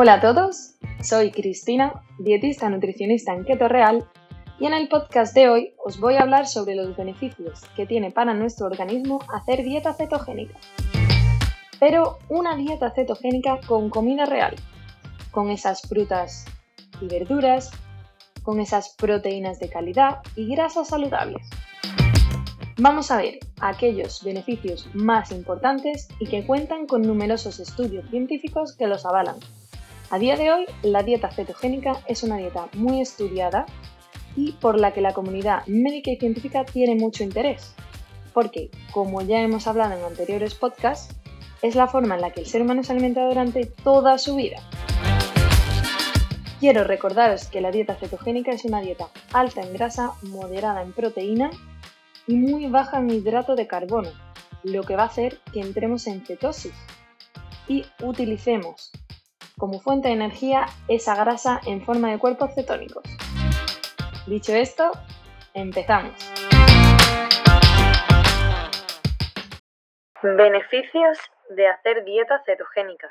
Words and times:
Hola 0.00 0.14
a 0.14 0.20
todos, 0.20 0.74
soy 1.02 1.32
Cristina, 1.32 2.04
dietista 2.20 2.70
nutricionista 2.70 3.34
en 3.34 3.44
Keto 3.44 3.66
Real, 3.66 4.06
y 4.60 4.66
en 4.66 4.72
el 4.72 4.86
podcast 4.86 5.34
de 5.34 5.48
hoy 5.48 5.74
os 5.84 5.98
voy 5.98 6.14
a 6.14 6.20
hablar 6.20 6.46
sobre 6.46 6.76
los 6.76 6.96
beneficios 6.96 7.62
que 7.74 7.84
tiene 7.84 8.12
para 8.12 8.32
nuestro 8.32 8.66
organismo 8.66 9.18
hacer 9.34 9.64
dieta 9.64 9.94
cetogénica. 9.94 10.54
Pero 11.80 12.18
una 12.28 12.54
dieta 12.54 12.92
cetogénica 12.92 13.58
con 13.66 13.90
comida 13.90 14.24
real, 14.24 14.54
con 15.32 15.50
esas 15.50 15.82
frutas 15.82 16.44
y 17.00 17.08
verduras, 17.08 17.72
con 18.44 18.60
esas 18.60 18.94
proteínas 18.94 19.58
de 19.58 19.68
calidad 19.68 20.18
y 20.36 20.46
grasas 20.46 20.90
saludables. 20.90 21.50
Vamos 22.76 23.10
a 23.10 23.16
ver 23.16 23.40
aquellos 23.60 24.22
beneficios 24.22 24.88
más 24.94 25.32
importantes 25.32 26.06
y 26.20 26.28
que 26.28 26.46
cuentan 26.46 26.86
con 26.86 27.02
numerosos 27.02 27.58
estudios 27.58 28.08
científicos 28.10 28.76
que 28.76 28.86
los 28.86 29.04
avalan. 29.04 29.34
A 30.10 30.18
día 30.18 30.36
de 30.36 30.50
hoy, 30.50 30.64
la 30.80 31.02
dieta 31.02 31.30
cetogénica 31.30 32.00
es 32.06 32.22
una 32.22 32.38
dieta 32.38 32.68
muy 32.72 33.02
estudiada 33.02 33.66
y 34.36 34.52
por 34.52 34.80
la 34.80 34.94
que 34.94 35.02
la 35.02 35.12
comunidad 35.12 35.66
médica 35.66 36.10
y 36.10 36.16
científica 36.16 36.64
tiene 36.64 36.94
mucho 36.94 37.24
interés, 37.24 37.74
porque, 38.32 38.70
como 38.90 39.20
ya 39.20 39.42
hemos 39.42 39.66
hablado 39.66 39.98
en 39.98 40.02
anteriores 40.02 40.54
podcasts, 40.54 41.14
es 41.60 41.74
la 41.74 41.88
forma 41.88 42.14
en 42.14 42.22
la 42.22 42.30
que 42.30 42.40
el 42.40 42.46
ser 42.46 42.62
humano 42.62 42.82
se 42.84 42.92
alimenta 42.92 43.26
durante 43.26 43.66
toda 43.66 44.16
su 44.16 44.36
vida. 44.36 44.62
Quiero 46.58 46.84
recordaros 46.84 47.44
que 47.44 47.60
la 47.60 47.70
dieta 47.70 47.94
cetogénica 47.94 48.50
es 48.50 48.64
una 48.64 48.80
dieta 48.80 49.08
alta 49.34 49.60
en 49.60 49.74
grasa, 49.74 50.12
moderada 50.22 50.80
en 50.80 50.94
proteína 50.94 51.50
y 52.26 52.34
muy 52.34 52.66
baja 52.68 52.98
en 52.98 53.10
hidrato 53.10 53.56
de 53.56 53.66
carbono, 53.66 54.10
lo 54.62 54.84
que 54.84 54.96
va 54.96 55.02
a 55.02 55.06
hacer 55.06 55.38
que 55.52 55.60
entremos 55.60 56.06
en 56.06 56.24
cetosis 56.24 56.72
y 57.68 57.84
utilicemos 58.02 58.90
como 59.58 59.80
fuente 59.80 60.08
de 60.08 60.14
energía 60.14 60.66
esa 60.88 61.14
grasa 61.16 61.60
en 61.66 61.82
forma 61.82 62.10
de 62.10 62.18
cuerpos 62.18 62.54
cetónicos. 62.54 63.02
Dicho 64.26 64.54
esto, 64.54 64.90
empezamos. 65.52 66.14
Beneficios 70.22 71.18
de 71.50 71.66
hacer 71.66 72.04
dieta 72.04 72.42
cetogénica. 72.46 73.08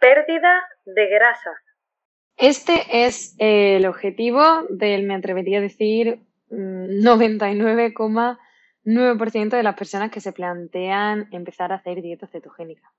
Pérdida 0.00 0.62
de 0.84 1.08
grasa. 1.08 1.50
Este 2.36 3.06
es 3.06 3.36
el 3.38 3.86
objetivo 3.86 4.42
del, 4.68 5.04
me 5.04 5.14
atrevería 5.14 5.58
a 5.58 5.62
decir, 5.62 6.20
99, 6.50 7.94
mm, 7.96 8.36
9% 8.84 9.56
de 9.56 9.62
las 9.62 9.76
personas 9.76 10.10
que 10.10 10.20
se 10.20 10.32
plantean 10.32 11.28
empezar 11.32 11.72
a 11.72 11.76
hacer 11.76 12.02
dieta 12.02 12.26
cetogénica. 12.26 12.92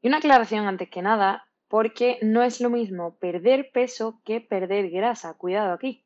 Y 0.00 0.08
una 0.08 0.16
aclaración 0.18 0.66
antes 0.66 0.90
que 0.90 1.02
nada, 1.02 1.46
porque 1.72 2.18
no 2.20 2.42
es 2.42 2.60
lo 2.60 2.68
mismo 2.68 3.16
perder 3.16 3.70
peso 3.72 4.20
que 4.26 4.42
perder 4.42 4.90
grasa. 4.90 5.32
Cuidado 5.38 5.72
aquí. 5.72 6.04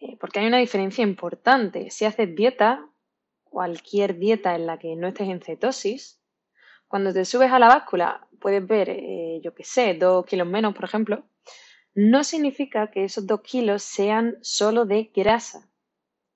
Eh, 0.00 0.16
porque 0.18 0.40
hay 0.40 0.48
una 0.48 0.58
diferencia 0.58 1.04
importante. 1.04 1.90
Si 1.90 2.04
haces 2.04 2.34
dieta, 2.34 2.90
cualquier 3.44 4.18
dieta 4.18 4.56
en 4.56 4.66
la 4.66 4.80
que 4.80 4.96
no 4.96 5.06
estés 5.06 5.28
en 5.28 5.40
cetosis, 5.40 6.20
cuando 6.88 7.12
te 7.12 7.24
subes 7.24 7.52
a 7.52 7.60
la 7.60 7.68
báscula 7.68 8.26
puedes 8.40 8.66
ver, 8.66 8.90
eh, 8.90 9.38
yo 9.44 9.54
qué 9.54 9.62
sé, 9.62 9.94
dos 9.94 10.26
kilos 10.26 10.48
menos, 10.48 10.74
por 10.74 10.86
ejemplo, 10.86 11.22
no 11.94 12.24
significa 12.24 12.90
que 12.90 13.04
esos 13.04 13.28
dos 13.28 13.42
kilos 13.42 13.84
sean 13.84 14.38
solo 14.42 14.86
de 14.86 15.12
grasa 15.14 15.70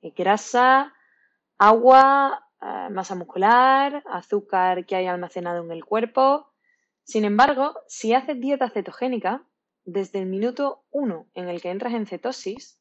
grasa, 0.01 0.95
agua, 1.59 2.47
eh, 2.63 2.89
masa 2.93 3.17
muscular, 3.17 4.01
azúcar 4.07 4.87
que 4.87 4.95
hay 4.95 5.07
almacenado 5.07 5.65
en 5.65 5.73
el 5.73 5.85
cuerpo. 5.85 6.50
Sin 7.11 7.25
embargo, 7.25 7.75
si 7.89 8.15
haces 8.15 8.41
dieta 8.41 8.71
cetogénica, 8.71 9.43
desde 9.85 10.21
el 10.21 10.27
minuto 10.27 10.85
1 10.93 11.27
en 11.35 11.49
el 11.49 11.61
que 11.61 11.71
entras 11.71 11.93
en 11.93 12.07
cetosis, 12.07 12.79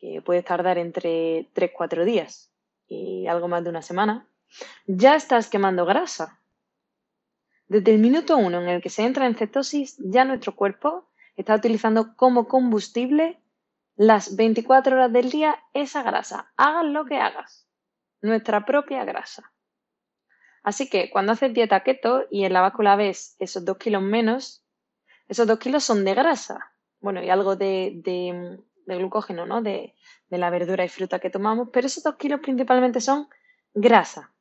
que 0.00 0.20
puede 0.20 0.42
tardar 0.42 0.78
entre 0.78 1.48
3-4 1.54 2.04
días 2.04 2.52
y 2.88 3.28
algo 3.28 3.46
más 3.46 3.62
de 3.62 3.70
una 3.70 3.82
semana, 3.82 4.26
ya 4.86 5.14
estás 5.14 5.48
quemando 5.48 5.86
grasa. 5.86 6.40
Desde 7.68 7.94
el 7.94 8.00
minuto 8.00 8.36
1 8.36 8.62
en 8.62 8.68
el 8.68 8.82
que 8.82 8.90
se 8.90 9.04
entra 9.04 9.28
en 9.28 9.36
cetosis, 9.36 9.96
ya 9.98 10.24
nuestro 10.24 10.56
cuerpo 10.56 11.08
está 11.36 11.54
utilizando 11.54 12.16
como 12.16 12.48
combustible 12.48 13.40
las 13.94 14.34
24 14.34 14.96
horas 14.96 15.12
del 15.12 15.30
día 15.30 15.56
esa 15.72 16.02
grasa, 16.02 16.52
hagas 16.56 16.86
lo 16.86 17.04
que 17.04 17.18
hagas, 17.18 17.68
nuestra 18.22 18.66
propia 18.66 19.04
grasa. 19.04 19.51
Así 20.62 20.88
que 20.88 21.10
cuando 21.10 21.32
haces 21.32 21.52
dieta 21.52 21.82
keto 21.82 22.24
y 22.30 22.44
en 22.44 22.52
la 22.52 22.60
báscula 22.60 22.96
ves 22.96 23.36
esos 23.38 23.64
2 23.64 23.78
kilos 23.78 24.02
menos, 24.02 24.64
esos 25.28 25.46
2 25.46 25.58
kilos 25.58 25.84
son 25.84 26.04
de 26.04 26.14
grasa, 26.14 26.72
bueno, 27.00 27.22
y 27.22 27.30
algo 27.30 27.56
de, 27.56 27.92
de, 27.96 28.58
glucógeno, 28.86 29.44
¿no? 29.46 29.62
De, 29.62 29.94
de 30.28 30.38
la 30.38 30.50
verdura 30.50 30.84
y 30.84 30.88
fruta 30.88 31.18
que 31.18 31.30
tomamos, 31.30 31.70
pero 31.72 31.86
esos 31.86 32.04
2 32.04 32.16
kilos 32.16 32.40
principalmente 32.40 33.00
son 33.00 33.28
grasa. 33.74 34.32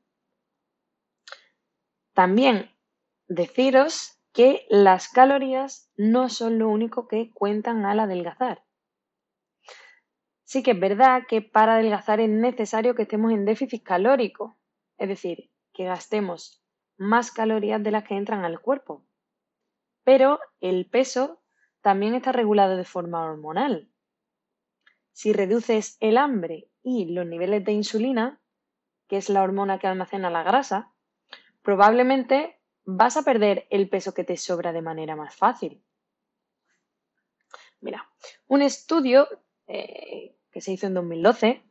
También 2.14 2.70
deciros 3.28 4.20
que 4.34 4.66
las 4.70 5.10
calorías 5.10 5.90
no 5.98 6.30
son 6.30 6.60
lo 6.60 6.70
único 6.70 7.08
que 7.08 7.32
cuentan 7.34 7.86
al 7.86 8.00
adelgazar. 8.00 8.64
Sí 10.44 10.64
que 10.64 10.72
es 10.72 10.80
verdad 10.80 11.24
que 11.28 11.42
para 11.42 11.76
adelgazar 11.76 12.20
es 12.20 12.30
necesario 12.30 12.94
que 12.94 13.04
estemos 13.04 13.32
en 13.32 13.46
déficit 13.46 13.84
calórico, 13.84 14.58
es 14.98 15.08
decir, 15.08 15.51
que 15.74 15.86
gastemos 15.86 16.62
más 16.98 17.32
calorías 17.32 17.82
de 17.82 17.92
las 17.92 18.04
que 18.04 18.16
entran 18.16 18.46
al 18.46 18.60
cuerpo. 18.60 19.04
Pero 20.04 20.40
el 20.60 20.86
peso 20.88 21.42
también 21.82 22.16
está 22.16 22.32
regulado 22.32 22.78
de 22.78 22.86
forma 22.86 23.24
hormonal. 23.24 23.90
Si 25.12 25.34
reduces 25.34 25.98
el 26.00 26.18
hambre 26.18 26.70
y 26.84 27.06
los 27.06 27.26
niveles 27.26 27.64
de 27.66 27.74
insulina, 27.74 28.40
que 29.08 29.18
es 29.18 29.30
la 29.30 29.44
hormona 29.44 29.80
que 29.80 29.88
almacena 29.88 30.30
la 30.30 30.44
grasa, 30.44 30.94
probablemente 31.62 32.60
vas 32.86 33.18
a 33.18 33.24
perder 33.24 33.68
el 33.70 33.90
peso 33.90 34.14
que 34.14 34.24
te 34.24 34.38
sobra 34.38 34.72
de 34.72 34.82
manera 34.82 35.16
más 35.16 35.36
fácil. 35.36 35.84
Mira, 37.82 38.10
un 38.48 38.62
estudio 38.62 39.28
eh, 39.68 40.36
que 40.52 40.62
se 40.62 40.72
hizo 40.72 40.88
en 40.88 40.94
2012, 40.94 41.64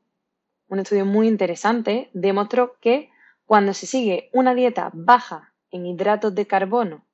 un 0.69 0.79
estudio 0.79 1.07
muy 1.07 1.29
interesante, 1.29 2.11
demostró 2.13 2.79
que 2.81 3.10
cuando 3.51 3.75
se 3.75 3.89
sigue 3.89 4.31
una 4.33 4.55
dieta 4.55 4.93
baja 4.95 5.57
en 5.73 5.85
hidratos 5.85 6.33
de 6.37 6.47
carbono, 6.47 7.05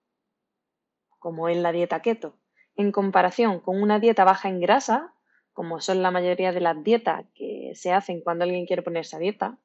como 1.18 1.48
es 1.48 1.56
la 1.56 1.72
dieta 1.72 2.02
keto, 2.02 2.38
en 2.74 2.92
comparación 2.92 3.58
con 3.60 3.80
una 3.80 4.00
dieta 4.00 4.22
baja 4.24 4.50
en 4.50 4.60
grasa, 4.60 5.14
como 5.54 5.80
son 5.80 6.02
la 6.02 6.10
mayoría 6.10 6.52
de 6.52 6.60
las 6.60 6.84
dietas 6.84 7.24
que 7.34 7.72
se 7.74 7.90
hacen 7.90 8.20
cuando 8.20 8.44
alguien 8.44 8.66
quiere 8.66 8.82
ponerse 8.82 9.16
a 9.16 9.18
dieta, 9.18 9.58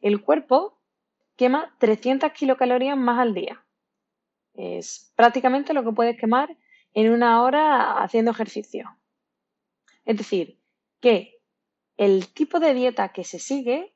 el 0.00 0.22
cuerpo 0.22 0.80
quema 1.34 1.74
300 1.80 2.30
kilocalorías 2.30 2.96
más 2.96 3.18
al 3.18 3.34
día. 3.34 3.66
Es 4.54 5.12
prácticamente 5.16 5.74
lo 5.74 5.82
que 5.82 5.90
puedes 5.90 6.16
quemar 6.16 6.56
en 6.94 7.10
una 7.10 7.42
hora 7.42 8.00
haciendo 8.00 8.30
ejercicio. 8.30 8.96
Es 10.04 10.18
decir, 10.18 10.60
que 11.00 11.40
el 11.96 12.32
tipo 12.32 12.60
de 12.60 12.74
dieta 12.74 13.08
que 13.08 13.24
se 13.24 13.40
sigue 13.40 13.92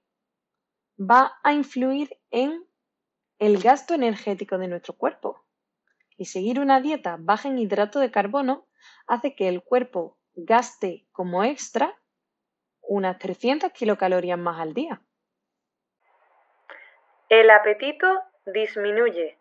va 0.98 1.38
a 1.42 1.52
influir 1.52 2.15
en 2.36 2.66
el 3.38 3.62
gasto 3.62 3.94
energético 3.94 4.58
de 4.58 4.68
nuestro 4.68 4.94
cuerpo. 4.94 5.42
Y 6.18 6.26
seguir 6.26 6.60
una 6.60 6.82
dieta 6.82 7.16
baja 7.18 7.48
en 7.48 7.58
hidrato 7.58 7.98
de 7.98 8.10
carbono 8.10 8.66
hace 9.06 9.34
que 9.34 9.48
el 9.48 9.62
cuerpo 9.62 10.18
gaste 10.34 11.06
como 11.12 11.44
extra 11.44 11.98
unas 12.82 13.18
300 13.18 13.72
kilocalorías 13.72 14.38
más 14.38 14.60
al 14.60 14.74
día. 14.74 15.00
El 17.30 17.50
apetito 17.50 18.06
disminuye. 18.44 19.38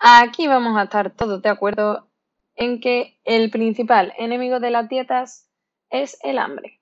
Aquí 0.00 0.48
vamos 0.48 0.76
a 0.76 0.84
estar 0.84 1.10
todos 1.10 1.40
de 1.40 1.48
acuerdo 1.48 2.08
en 2.56 2.80
que 2.80 3.20
el 3.24 3.50
principal 3.50 4.12
enemigo 4.18 4.58
de 4.58 4.70
las 4.70 4.88
dietas 4.88 5.48
es 5.88 6.18
el 6.22 6.38
hambre. 6.38 6.80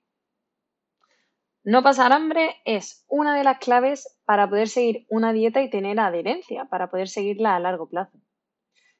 No 1.69 1.83
pasar 1.83 2.13
hambre 2.13 2.55
es 2.63 3.03
una 3.09 3.35
de 3.37 3.43
las 3.43 3.59
claves 3.59 4.17
para 4.23 4.49
poder 4.49 4.69
seguir 4.69 5.05
una 5.09 5.33
dieta 5.33 5.61
y 5.61 5.69
tener 5.69 5.99
adherencia, 5.99 6.63
para 6.69 6.89
poder 6.89 7.09
seguirla 7.09 7.57
a 7.57 7.59
largo 7.59 7.89
plazo. 7.89 8.17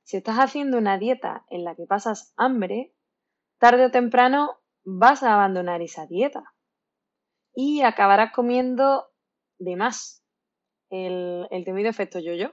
Si 0.03 0.17
estás 0.17 0.35
haciendo 0.35 0.77
una 0.77 0.97
dieta 0.97 1.45
en 1.49 1.63
la 1.63 1.75
que 1.75 1.85
pasas 1.85 2.33
hambre, 2.35 2.93
tarde 3.57 3.85
o 3.85 3.91
temprano 3.91 4.59
vas 4.83 5.23
a 5.23 5.33
abandonar 5.33 5.81
esa 5.81 6.07
dieta 6.07 6.43
y 7.55 7.83
acabarás 7.83 8.33
comiendo 8.33 9.05
de 9.59 9.77
más. 9.77 10.21
El, 10.89 11.47
temido 11.63 11.89
efecto 11.89 12.19
yo-yo. 12.19 12.51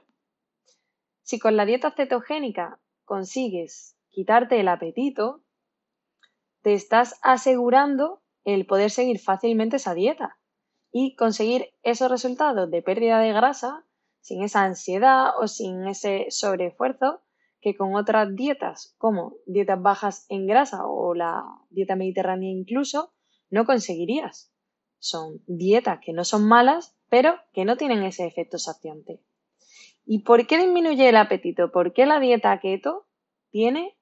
Si 1.23 1.39
con 1.39 1.57
la 1.57 1.65
dieta 1.65 1.91
cetogénica 1.91 2.79
consigues 3.03 3.97
quitarte 4.07 4.61
el 4.61 4.69
apetito, 4.69 5.43
te 6.61 6.73
estás 6.73 7.19
asegurando 7.21 8.21
el 8.45 8.65
poder 8.65 8.91
seguir 8.91 9.19
fácilmente 9.19 9.75
esa 9.75 9.93
dieta 9.93 10.37
y 10.91 11.15
conseguir 11.15 11.73
esos 11.83 12.09
resultados 12.09 12.71
de 12.71 12.81
pérdida 12.81 13.19
de 13.19 13.33
grasa 13.33 13.85
sin 14.21 14.43
esa 14.43 14.63
ansiedad 14.63 15.31
o 15.39 15.47
sin 15.47 15.87
ese 15.87 16.27
sobreesfuerzo 16.29 17.21
que 17.59 17.75
con 17.75 17.95
otras 17.95 18.35
dietas, 18.35 18.95
como 18.97 19.33
dietas 19.45 19.81
bajas 19.81 20.25
en 20.29 20.47
grasa 20.47 20.87
o 20.87 21.13
la 21.13 21.43
dieta 21.69 21.95
mediterránea 21.95 22.49
incluso, 22.49 23.13
no 23.49 23.65
conseguirías. 23.65 24.53
Son 24.99 25.41
dietas 25.47 25.99
que 26.03 26.13
no 26.13 26.23
son 26.23 26.47
malas, 26.47 26.95
pero 27.09 27.35
que 27.53 27.65
no 27.65 27.75
tienen 27.75 28.03
ese 28.03 28.25
efecto 28.25 28.57
saciante. 28.57 29.21
¿Y 30.05 30.19
por 30.19 30.45
qué 30.45 30.57
disminuye 30.59 31.09
el 31.09 31.17
apetito? 31.17 31.71
¿Por 31.71 31.93
qué 31.93 32.05
la 32.05 32.19
dieta 32.19 32.59
keto 32.59 33.07
tiene 33.49 33.97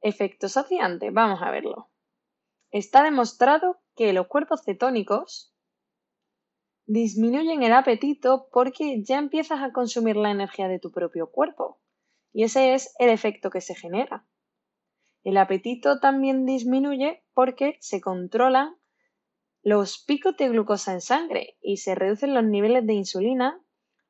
efecto 0.00 0.48
saciante? 0.48 1.10
Vamos 1.10 1.42
a 1.42 1.50
verlo. 1.50 1.90
Está 2.70 3.02
demostrado 3.02 3.78
que 3.98 4.12
los 4.12 4.28
cuerpos 4.28 4.62
cetónicos 4.64 5.52
disminuyen 6.86 7.64
el 7.64 7.72
apetito 7.72 8.46
porque 8.52 9.02
ya 9.02 9.18
empiezas 9.18 9.60
a 9.60 9.72
consumir 9.72 10.14
la 10.14 10.30
energía 10.30 10.68
de 10.68 10.78
tu 10.78 10.92
propio 10.92 11.32
cuerpo. 11.32 11.80
Y 12.32 12.44
ese 12.44 12.74
es 12.74 12.94
el 13.00 13.10
efecto 13.10 13.50
que 13.50 13.60
se 13.60 13.74
genera. 13.74 14.24
El 15.24 15.36
apetito 15.36 15.98
también 15.98 16.46
disminuye 16.46 17.24
porque 17.34 17.76
se 17.80 18.00
controlan 18.00 18.76
los 19.64 19.98
picos 20.04 20.36
de 20.36 20.48
glucosa 20.48 20.92
en 20.92 21.00
sangre 21.00 21.56
y 21.60 21.78
se 21.78 21.96
reducen 21.96 22.34
los 22.34 22.44
niveles 22.44 22.86
de 22.86 22.94
insulina 22.94 23.60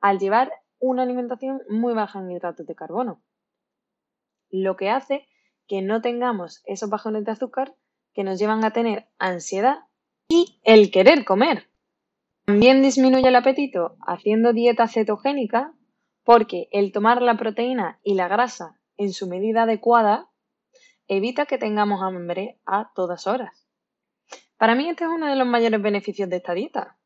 al 0.00 0.18
llevar 0.18 0.52
una 0.78 1.04
alimentación 1.04 1.62
muy 1.70 1.94
baja 1.94 2.18
en 2.18 2.30
hidratos 2.30 2.66
de 2.66 2.74
carbono. 2.74 3.22
Lo 4.50 4.76
que 4.76 4.90
hace 4.90 5.26
que 5.66 5.80
no 5.80 6.02
tengamos 6.02 6.60
esos 6.66 6.90
bajones 6.90 7.24
de 7.24 7.32
azúcar 7.32 7.74
que 8.14 8.24
nos 8.24 8.38
llevan 8.38 8.64
a 8.64 8.72
tener 8.72 9.08
ansiedad 9.18 9.78
y 10.28 10.60
el 10.64 10.90
querer 10.90 11.24
comer. 11.24 11.68
También 12.44 12.82
disminuye 12.82 13.28
el 13.28 13.36
apetito 13.36 13.96
haciendo 14.06 14.52
dieta 14.52 14.88
cetogénica 14.88 15.74
porque 16.24 16.68
el 16.72 16.92
tomar 16.92 17.22
la 17.22 17.36
proteína 17.36 18.00
y 18.02 18.14
la 18.14 18.28
grasa 18.28 18.78
en 18.96 19.12
su 19.12 19.28
medida 19.28 19.62
adecuada 19.62 20.30
evita 21.06 21.46
que 21.46 21.58
tengamos 21.58 22.02
hambre 22.02 22.58
a 22.66 22.92
todas 22.94 23.26
horas. 23.26 23.66
Para 24.58 24.74
mí 24.74 24.88
este 24.88 25.04
es 25.04 25.10
uno 25.10 25.26
de 25.26 25.36
los 25.36 25.46
mayores 25.46 25.80
beneficios 25.80 26.28
de 26.28 26.36
esta 26.36 26.52
dieta 26.52 26.98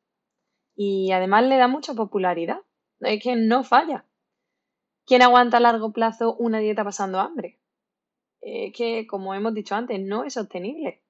y 0.75 1.13
además 1.13 1.45
le 1.45 1.57
da 1.57 1.69
mucha 1.69 1.95
popularidad. 1.95 2.59
Es 3.01 3.23
que 3.23 3.37
no 3.37 3.63
falla. 3.63 4.07
¿Quién 5.05 5.23
aguanta 5.23 5.59
a 5.59 5.61
largo 5.61 5.93
plazo 5.93 6.35
una 6.37 6.59
dieta 6.59 6.85
pasando 6.85 7.21
hambre? 7.21 7.61
Es 8.43 8.73
que, 8.75 9.07
como 9.07 9.35
hemos 9.35 9.55
dicho 9.55 9.75
antes, 9.75 10.01
no 10.01 10.25
es 10.25 10.35
sostenible. 10.35 11.01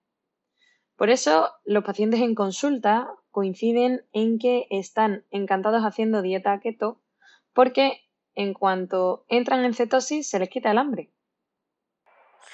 Por 0.97 1.11
eso, 1.11 1.51
los 1.65 1.83
pacientes 1.83 2.21
en 2.21 2.35
consulta 2.35 3.11
coinciden 3.31 4.05
en 4.13 4.39
que 4.39 4.67
están 4.71 5.25
encantados 5.31 5.83
haciendo 5.83 6.23
dieta 6.23 6.61
keto 6.61 7.01
porque 7.53 8.03
en 8.35 8.55
cuanto 8.55 9.25
entran 9.29 9.65
en 9.65 9.75
cetosis 9.75 10.29
se 10.29 10.39
les 10.39 10.49
quita 10.49 10.71
el 10.71 10.79
hambre. 10.79 11.11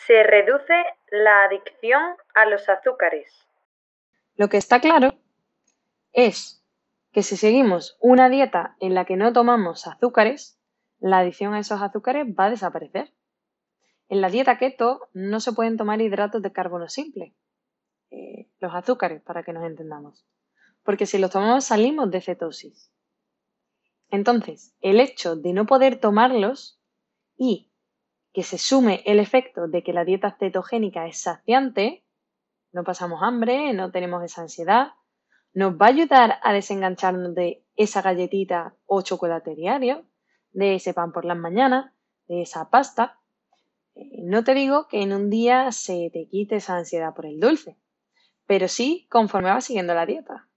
Se 0.06 0.22
reduce 0.22 0.74
la 1.10 1.44
adicción 1.44 2.02
a 2.34 2.46
los 2.46 2.68
azúcares. 2.68 3.46
Lo 4.36 4.48
que 4.48 4.56
está 4.56 4.80
claro 4.80 5.14
es 6.12 6.64
que 7.12 7.22
si 7.22 7.36
seguimos 7.36 7.98
una 8.00 8.28
dieta 8.28 8.76
en 8.80 8.94
la 8.94 9.04
que 9.04 9.16
no 9.16 9.32
tomamos 9.32 9.86
azúcares, 9.86 10.58
la 11.00 11.18
adicción 11.18 11.54
a 11.54 11.58
esos 11.58 11.82
azúcares 11.82 12.26
va 12.26 12.46
a 12.46 12.50
desaparecer. 12.50 13.12
En 14.08 14.20
la 14.20 14.30
dieta 14.30 14.58
keto 14.58 15.08
no 15.12 15.40
se 15.40 15.52
pueden 15.52 15.76
tomar 15.76 16.00
hidratos 16.00 16.42
de 16.42 16.52
carbono 16.52 16.88
simple, 16.88 17.34
eh, 18.10 18.48
los 18.60 18.74
azúcares, 18.74 19.22
para 19.22 19.42
que 19.42 19.52
nos 19.52 19.64
entendamos 19.64 20.26
porque 20.88 21.04
si 21.04 21.18
los 21.18 21.30
tomamos 21.30 21.66
salimos 21.66 22.10
de 22.10 22.22
cetosis. 22.22 22.90
Entonces, 24.08 24.74
el 24.80 25.00
hecho 25.00 25.36
de 25.36 25.52
no 25.52 25.66
poder 25.66 26.00
tomarlos 26.00 26.80
y 27.36 27.70
que 28.32 28.42
se 28.42 28.56
sume 28.56 29.02
el 29.04 29.20
efecto 29.20 29.68
de 29.68 29.82
que 29.82 29.92
la 29.92 30.06
dieta 30.06 30.38
cetogénica 30.40 31.06
es 31.06 31.20
saciante, 31.20 32.06
no 32.72 32.84
pasamos 32.84 33.22
hambre, 33.22 33.74
no 33.74 33.90
tenemos 33.90 34.24
esa 34.24 34.40
ansiedad, 34.40 34.92
nos 35.52 35.74
va 35.74 35.84
a 35.84 35.90
ayudar 35.90 36.38
a 36.42 36.54
desengancharnos 36.54 37.34
de 37.34 37.66
esa 37.76 38.00
galletita 38.00 38.74
o 38.86 39.02
chocolate 39.02 39.54
diario, 39.54 40.06
de 40.52 40.76
ese 40.76 40.94
pan 40.94 41.12
por 41.12 41.26
las 41.26 41.36
mañanas, 41.36 41.92
de 42.28 42.40
esa 42.40 42.70
pasta. 42.70 43.20
Eh, 43.98 44.22
no 44.22 44.44
te 44.44 44.54
digo 44.54 44.86
que 44.86 45.02
en 45.02 45.12
un 45.12 45.28
día 45.28 45.72
se 45.72 46.10
te 46.12 46.28
quite 46.28 46.56
esa 46.56 46.76
ansiedad 46.76 47.14
por 47.14 47.26
el 47.26 47.40
dulce, 47.40 47.76
pero 48.46 48.68
sí 48.68 49.08
conforme 49.10 49.50
vas 49.50 49.64
siguiendo 49.64 49.94
la 49.94 50.06
dieta. 50.06 50.48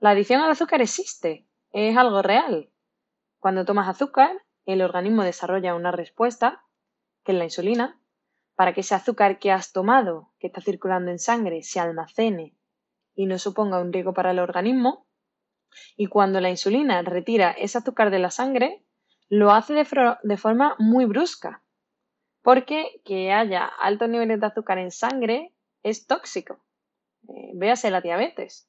La 0.00 0.10
adicción 0.10 0.40
al 0.40 0.50
azúcar 0.50 0.82
existe, 0.82 1.46
es 1.72 1.96
algo 1.96 2.22
real. 2.22 2.70
Cuando 3.38 3.64
tomas 3.64 3.88
azúcar, 3.88 4.32
el 4.66 4.82
organismo 4.82 5.22
desarrolla 5.22 5.74
una 5.74 5.92
respuesta, 5.92 6.64
que 7.24 7.32
es 7.32 7.38
la 7.38 7.44
insulina, 7.44 8.00
para 8.56 8.74
que 8.74 8.80
ese 8.80 8.94
azúcar 8.94 9.38
que 9.38 9.52
has 9.52 9.72
tomado, 9.72 10.32
que 10.38 10.48
está 10.48 10.60
circulando 10.60 11.10
en 11.10 11.18
sangre, 11.18 11.62
se 11.62 11.78
almacene 11.80 12.56
y 13.14 13.26
no 13.26 13.38
suponga 13.38 13.80
un 13.80 13.92
riesgo 13.92 14.12
para 14.12 14.32
el 14.32 14.38
organismo. 14.38 15.06
Y 15.96 16.06
cuando 16.06 16.40
la 16.40 16.50
insulina 16.50 17.00
retira 17.02 17.52
ese 17.52 17.78
azúcar 17.78 18.10
de 18.10 18.18
la 18.18 18.30
sangre, 18.30 18.84
lo 19.28 19.52
hace 19.52 19.74
de, 19.74 20.36
forma 20.36 20.74
muy 20.78 21.04
brusca, 21.04 21.62
porque 22.42 23.00
que 23.04 23.32
haya 23.32 23.64
altos 23.66 24.08
niveles 24.08 24.40
de 24.40 24.46
azúcar 24.46 24.78
en 24.78 24.90
sangre 24.90 25.54
es 25.82 26.06
tóxico. 26.06 26.64
Eh, 27.28 27.52
véase 27.54 27.90
la 27.90 28.00
diabetes. 28.00 28.68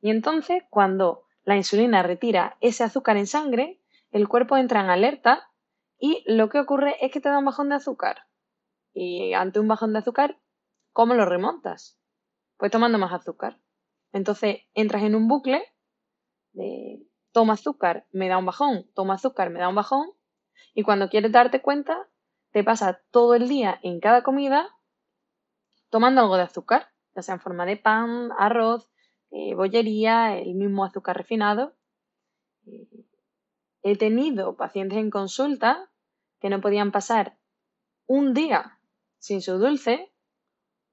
Y 0.00 0.10
entonces, 0.10 0.62
cuando 0.70 1.26
la 1.44 1.56
insulina 1.56 2.02
retira 2.02 2.56
ese 2.60 2.84
azúcar 2.84 3.16
en 3.16 3.26
sangre, 3.26 3.80
el 4.10 4.28
cuerpo 4.28 4.56
entra 4.56 4.80
en 4.80 4.90
alerta 4.90 5.50
y 5.98 6.22
lo 6.26 6.48
que 6.48 6.60
ocurre 6.60 6.96
es 7.04 7.10
que 7.10 7.20
te 7.20 7.28
da 7.28 7.38
un 7.38 7.44
bajón 7.44 7.68
de 7.68 7.76
azúcar. 7.76 8.26
Y 8.92 9.32
ante 9.32 9.60
un 9.60 9.68
bajón 9.68 9.92
de 9.92 9.98
azúcar, 9.98 10.38
¿cómo 10.92 11.14
lo 11.14 11.24
remontas? 11.24 11.98
Pues 12.56 12.70
tomando 12.70 12.98
más 12.98 13.12
azúcar. 13.12 13.58
Entonces 14.12 14.58
entras 14.74 15.02
en 15.02 15.16
un 15.16 15.26
bucle 15.26 15.62
de 16.52 17.04
toma 17.32 17.54
azúcar, 17.54 18.06
me 18.12 18.28
da 18.28 18.38
un 18.38 18.46
bajón, 18.46 18.88
toma 18.94 19.14
azúcar, 19.14 19.50
me 19.50 19.58
da 19.58 19.68
un 19.68 19.74
bajón. 19.74 20.06
Y 20.72 20.84
cuando 20.84 21.08
quieres 21.08 21.32
darte 21.32 21.60
cuenta, 21.60 22.08
te 22.54 22.62
pasa 22.62 23.02
todo 23.10 23.34
el 23.34 23.48
día 23.48 23.80
en 23.82 23.98
cada 23.98 24.22
comida 24.22 24.68
tomando 25.90 26.20
algo 26.20 26.36
de 26.36 26.44
azúcar, 26.44 26.88
ya 27.16 27.22
sea 27.22 27.34
en 27.34 27.40
forma 27.40 27.66
de 27.66 27.76
pan, 27.76 28.30
arroz, 28.38 28.88
eh, 29.32 29.56
bollería, 29.56 30.38
el 30.38 30.54
mismo 30.54 30.84
azúcar 30.84 31.16
refinado. 31.16 31.74
Eh, 32.66 33.06
he 33.82 33.98
tenido 33.98 34.56
pacientes 34.56 34.98
en 34.98 35.10
consulta 35.10 35.90
que 36.40 36.48
no 36.48 36.60
podían 36.60 36.92
pasar 36.92 37.36
un 38.06 38.34
día 38.34 38.78
sin 39.18 39.42
su 39.42 39.58
dulce 39.58 40.12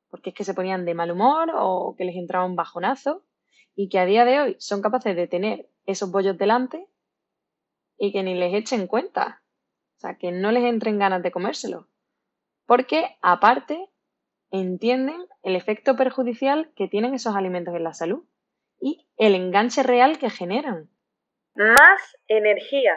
porque 0.09 0.31
es 0.31 0.35
que 0.35 0.43
se 0.43 0.55
ponían 0.55 0.83
de 0.83 0.95
mal 0.95 1.11
humor 1.11 1.51
o 1.53 1.93
que 1.95 2.05
les 2.05 2.15
entraba 2.15 2.45
un 2.45 2.55
bajonazo 2.55 3.23
y 3.75 3.87
que 3.87 3.99
a 3.99 4.05
día 4.05 4.25
de 4.25 4.39
hoy 4.39 4.55
son 4.57 4.81
capaces 4.81 5.15
de 5.15 5.27
tener 5.27 5.69
esos 5.85 6.09
bollos 6.11 6.39
delante 6.39 6.87
y 7.99 8.11
que 8.11 8.23
ni 8.23 8.33
les 8.33 8.55
echen 8.55 8.87
cuenta. 8.87 9.40
O 10.01 10.07
sea, 10.07 10.15
que 10.15 10.31
no 10.31 10.51
les 10.51 10.63
entren 10.63 10.97
ganas 10.97 11.21
de 11.21 11.29
comérselo. 11.29 11.87
Porque 12.65 13.17
aparte 13.21 13.87
entienden 14.49 15.27
el 15.43 15.55
efecto 15.55 15.95
perjudicial 15.95 16.71
que 16.75 16.87
tienen 16.87 17.13
esos 17.13 17.35
alimentos 17.35 17.75
en 17.75 17.83
la 17.83 17.93
salud 17.93 18.23
y 18.79 19.05
el 19.17 19.35
enganche 19.35 19.83
real 19.83 20.17
que 20.17 20.31
generan. 20.31 20.89
Más 21.53 22.17
energía. 22.27 22.95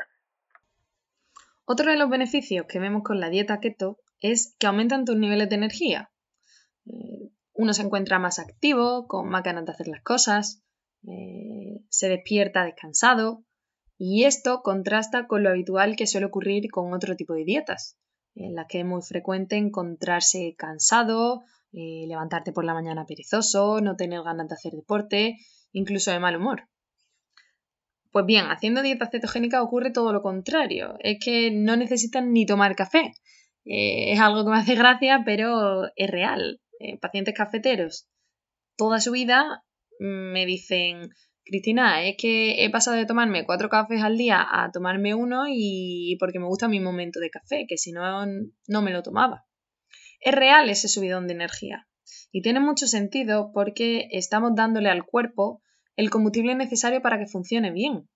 Otro 1.66 1.90
de 1.90 1.99
los 1.99 2.08
beneficios 2.08 2.64
que 2.66 2.78
vemos 2.78 3.02
con 3.02 3.20
la 3.20 3.28
dieta 3.28 3.61
keto 3.61 3.99
es 4.20 4.56
que 4.58 4.66
aumentan 4.66 5.04
tus 5.04 5.16
niveles 5.16 5.50
de 5.50 5.56
energía. 5.56 6.11
Eh, 6.87 7.28
uno 7.52 7.75
se 7.75 7.82
encuentra 7.82 8.18
más 8.18 8.38
activo, 8.38 9.06
con 9.08 9.28
más 9.28 9.42
ganas 9.42 9.66
de 9.66 9.73
hacer 9.73 9.88
las 9.88 10.02
cosas, 10.02 10.64
eh, 11.06 11.82
se 11.90 12.08
despierta 12.08 12.64
descansado 12.64 13.44
y 14.06 14.25
esto 14.25 14.61
contrasta 14.62 15.26
con 15.26 15.42
lo 15.42 15.49
habitual 15.49 15.96
que 15.96 16.06
suele 16.06 16.26
ocurrir 16.26 16.70
con 16.70 16.92
otro 16.92 17.16
tipo 17.16 17.32
de 17.32 17.44
dietas, 17.44 17.96
en 18.34 18.54
las 18.54 18.66
que 18.68 18.80
es 18.80 18.84
muy 18.84 19.00
frecuente 19.00 19.56
encontrarse 19.56 20.54
cansado, 20.58 21.42
eh, 21.73 22.04
levantarte 22.06 22.52
por 22.52 22.64
la 22.64 22.75
mañana 22.75 23.06
perezoso, 23.06 23.80
no 23.80 23.96
tener 23.96 24.23
ganas 24.23 24.49
de 24.49 24.54
hacer 24.54 24.73
deporte 24.73 25.37
incluso 25.73 26.11
de 26.11 26.20
mal 26.20 26.37
humor. 26.37 26.68
Pues 28.11 28.26
bien, 28.26 28.44
haciendo 28.46 28.82
dieta 28.82 29.08
cetogénica 29.11 29.62
ocurre 29.62 29.90
todo 29.90 30.12
lo 30.12 30.23
contrario. 30.23 30.96
Es 31.00 31.18
que 31.25 31.50
no 31.50 31.76
necesitan 31.76 32.32
ni 32.32 32.46
tomar 32.46 32.76
café. 32.76 33.12
Eh, 33.64 34.12
es 34.12 34.20
algo 34.20 34.44
que 34.44 34.50
me 34.50 34.58
hace 34.58 34.75
gracia, 34.75 35.23
pero 35.25 35.87
es 35.96 36.11
real. 36.11 36.61
Eh, 36.78 36.99
pacientes 36.99 37.34
cafeteros 37.34 38.08
toda 38.76 39.00
su 39.00 39.12
vida 39.12 39.64
me 39.99 40.46
dicen, 40.46 41.11
Cristina, 41.44 42.02
es 42.04 42.16
que 42.18 42.64
he 42.64 42.70
pasado 42.70 42.96
de 42.96 43.04
tomarme 43.04 43.44
cuatro 43.44 43.68
cafés 43.68 44.02
al 44.02 44.16
día 44.16 44.44
a 44.50 44.70
tomarme 44.72 45.14
uno 45.14 45.44
y 45.48 46.16
porque 46.18 46.38
me 46.38 46.46
gusta 46.46 46.68
mi 46.68 46.80
momento 46.80 47.20
de 47.20 47.30
café, 47.30 47.66
que 47.68 47.76
si 47.76 47.92
no, 47.92 48.24
no 48.66 48.82
me 48.82 48.92
lo 48.92 49.02
tomaba. 49.02 49.44
Es 50.20 50.34
real 50.34 50.70
ese 50.70 50.88
subidón 50.88 51.26
de 51.26 51.34
energía. 51.34 51.86
Y 52.32 52.42
tiene 52.42 52.60
mucho 52.60 52.86
sentido 52.86 53.50
porque 53.52 54.08
estamos 54.10 54.52
dándole 54.54 54.88
al 54.88 55.04
cuerpo 55.04 55.62
el 55.96 56.10
combustible 56.10 56.54
necesario 56.54 57.02
para 57.02 57.18
que 57.18 57.26
funcione 57.26 57.70
bien, 57.70 58.08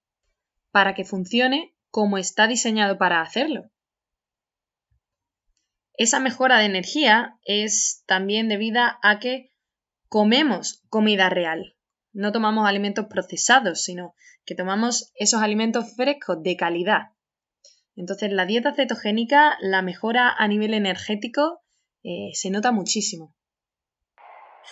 para 0.71 0.95
que 0.95 1.05
funcione 1.05 1.75
como 1.91 2.19
está 2.19 2.47
diseñado 2.47 2.99
para 2.99 3.21
hacerlo. 3.21 3.71
Esa 5.95 6.21
mejora 6.21 6.59
de 6.59 6.67
energía 6.67 7.39
es 7.45 8.05
también 8.07 8.49
debida 8.49 8.99
a 9.03 9.19
que 9.19 9.53
comemos 10.09 10.85
comida 10.89 11.29
real. 11.29 11.78
No 12.13 12.33
tomamos 12.33 12.67
alimentos 12.69 13.07
procesados, 13.07 13.85
sino 13.85 14.15
que 14.45 14.55
tomamos 14.55 15.13
esos 15.17 15.43
alimentos 15.43 15.95
frescos 15.95 16.43
de 16.43 16.57
calidad. 16.57 17.13
Entonces, 17.97 18.33
la 18.33 18.47
dieta 18.47 18.75
cetogénica, 18.75 19.57
la 19.61 19.83
mejora 19.83 20.33
a 20.37 20.47
nivel 20.47 20.73
energético, 20.75 21.63
eh, 22.05 22.31
se 22.33 22.51
nota 22.51 22.73
muchísimo. 22.73 23.35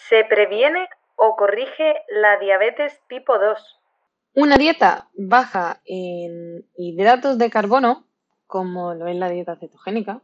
¿Se 0.08 0.24
previene 0.24 0.88
o 1.16 1.34
corrige 1.36 1.94
la 2.08 2.38
diabetes 2.38 3.00
tipo 3.08 3.38
2? 3.38 3.80
Una 4.34 4.56
dieta 4.56 5.08
baja 5.14 5.80
en 5.86 6.68
hidratos 6.76 7.38
de 7.38 7.50
carbono, 7.50 8.06
como 8.46 8.94
lo 8.94 9.08
es 9.08 9.16
la 9.16 9.30
dieta 9.30 9.56
cetogénica, 9.56 10.22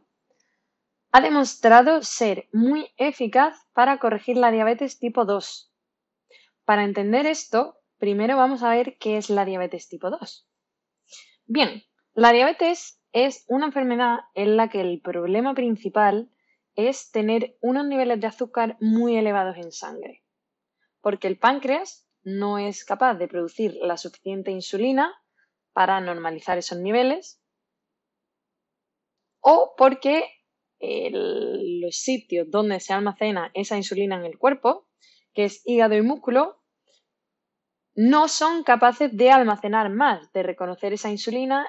ha 1.11 1.21
demostrado 1.21 2.01
ser 2.03 2.47
muy 2.53 2.89
eficaz 2.97 3.67
para 3.73 3.97
corregir 3.97 4.37
la 4.37 4.51
diabetes 4.51 4.97
tipo 4.99 5.25
2. 5.25 5.72
Para 6.65 6.83
entender 6.83 7.25
esto, 7.25 7.79
primero 7.97 8.37
vamos 8.37 8.63
a 8.63 8.69
ver 8.69 8.97
qué 8.97 9.17
es 9.17 9.29
la 9.29 9.45
diabetes 9.45 9.89
tipo 9.89 10.09
2. 10.09 10.47
Bien, 11.45 11.83
la 12.13 12.31
diabetes 12.31 13.01
es 13.11 13.45
una 13.47 13.65
enfermedad 13.65 14.19
en 14.33 14.55
la 14.55 14.69
que 14.69 14.81
el 14.81 15.01
problema 15.01 15.53
principal 15.53 16.29
es 16.75 17.11
tener 17.11 17.57
unos 17.61 17.85
niveles 17.85 18.19
de 18.19 18.27
azúcar 18.27 18.77
muy 18.79 19.17
elevados 19.17 19.57
en 19.57 19.71
sangre, 19.71 20.23
porque 21.01 21.27
el 21.27 21.37
páncreas 21.37 22.07
no 22.23 22.57
es 22.57 22.85
capaz 22.85 23.15
de 23.15 23.27
producir 23.27 23.75
la 23.81 23.97
suficiente 23.97 24.51
insulina 24.51 25.13
para 25.73 25.99
normalizar 25.99 26.57
esos 26.57 26.79
niveles, 26.79 27.41
o 29.41 29.75
porque 29.77 30.29
los 30.79 31.95
sitios 31.97 32.49
donde 32.49 32.79
se 32.79 32.93
almacena 32.93 33.51
esa 33.53 33.77
insulina 33.77 34.15
en 34.15 34.25
el 34.25 34.37
cuerpo, 34.37 34.87
que 35.33 35.45
es 35.45 35.61
hígado 35.65 35.95
y 35.95 36.01
músculo, 36.01 36.61
no 37.95 38.27
son 38.27 38.63
capaces 38.63 39.15
de 39.15 39.31
almacenar 39.31 39.89
más, 39.89 40.31
de 40.31 40.43
reconocer 40.43 40.93
esa 40.93 41.09
insulina 41.09 41.67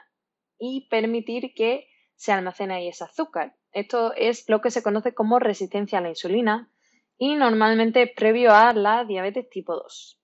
y 0.59 0.89
permitir 0.89 1.53
que 1.55 1.89
se 2.17 2.33
almacene 2.33 2.75
ahí 2.75 2.89
ese 2.89 3.05
azúcar. 3.05 3.57
Esto 3.73 4.15
es 4.15 4.49
lo 4.49 4.61
que 4.61 4.71
se 4.71 4.83
conoce 4.83 5.15
como 5.15 5.39
resistencia 5.39 5.99
a 5.99 6.01
la 6.01 6.09
insulina 6.09 6.71
y 7.19 7.35
normalmente 7.35 8.07
previo 8.07 8.53
a 8.53 8.73
la 8.73 9.05
diabetes 9.05 9.49
tipo 9.51 9.75
2. 9.75 10.21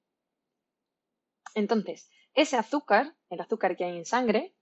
Entonces, 1.54 2.10
ese 2.34 2.56
azúcar, 2.56 3.14
el 3.28 3.40
azúcar 3.40 3.76
que 3.76 3.84
hay 3.84 3.96
en 3.96 4.04
sangre, 4.04 4.54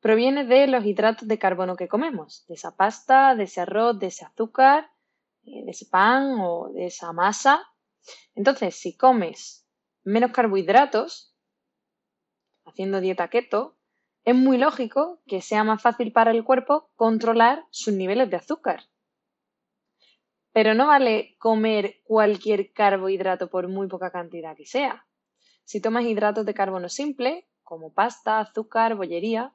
proviene 0.00 0.44
de 0.44 0.66
los 0.66 0.84
hidratos 0.84 1.28
de 1.28 1.38
carbono 1.38 1.76
que 1.76 1.88
comemos, 1.88 2.44
de 2.48 2.54
esa 2.54 2.76
pasta, 2.76 3.34
de 3.34 3.44
ese 3.44 3.60
arroz, 3.60 3.98
de 3.98 4.06
ese 4.06 4.24
azúcar, 4.24 4.90
eh, 5.44 5.64
de 5.64 5.70
ese 5.70 5.86
pan 5.86 6.36
o 6.40 6.70
de 6.72 6.86
esa 6.86 7.12
masa. 7.12 7.62
Entonces, 8.34 8.76
si 8.76 8.96
comes 8.96 9.66
menos 10.04 10.32
carbohidratos, 10.32 11.34
haciendo 12.64 13.00
dieta 13.00 13.28
keto, 13.28 13.76
es 14.24 14.34
muy 14.34 14.58
lógico 14.58 15.20
que 15.26 15.40
sea 15.40 15.64
más 15.64 15.80
fácil 15.80 16.12
para 16.12 16.30
el 16.30 16.44
cuerpo 16.44 16.90
controlar 16.96 17.64
sus 17.70 17.94
niveles 17.94 18.30
de 18.30 18.36
azúcar. 18.36 18.84
Pero 20.52 20.74
no 20.74 20.86
vale 20.86 21.36
comer 21.38 22.00
cualquier 22.04 22.72
carbohidrato 22.72 23.48
por 23.48 23.68
muy 23.68 23.86
poca 23.88 24.10
cantidad 24.10 24.56
que 24.56 24.66
sea. 24.66 25.06
Si 25.64 25.80
tomas 25.80 26.04
hidratos 26.04 26.46
de 26.46 26.54
carbono 26.54 26.88
simple, 26.88 27.48
como 27.62 27.92
pasta, 27.92 28.40
azúcar, 28.40 28.94
bollería, 28.94 29.54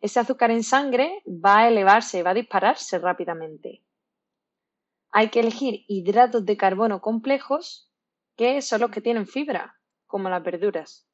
ese 0.00 0.20
azúcar 0.20 0.50
en 0.50 0.62
sangre 0.62 1.22
va 1.26 1.60
a 1.60 1.68
elevarse, 1.68 2.22
va 2.22 2.30
a 2.30 2.34
dispararse 2.34 2.98
rápidamente. 2.98 3.85
Hay 5.18 5.30
que 5.30 5.40
elegir 5.40 5.86
hidratos 5.88 6.44
de 6.44 6.58
carbono 6.58 7.00
complejos 7.00 7.90
que 8.36 8.60
son 8.60 8.82
los 8.82 8.90
que 8.90 9.00
tienen 9.00 9.26
fibra, 9.26 9.80
como 10.06 10.28
las 10.28 10.42
verduras. 10.42 11.08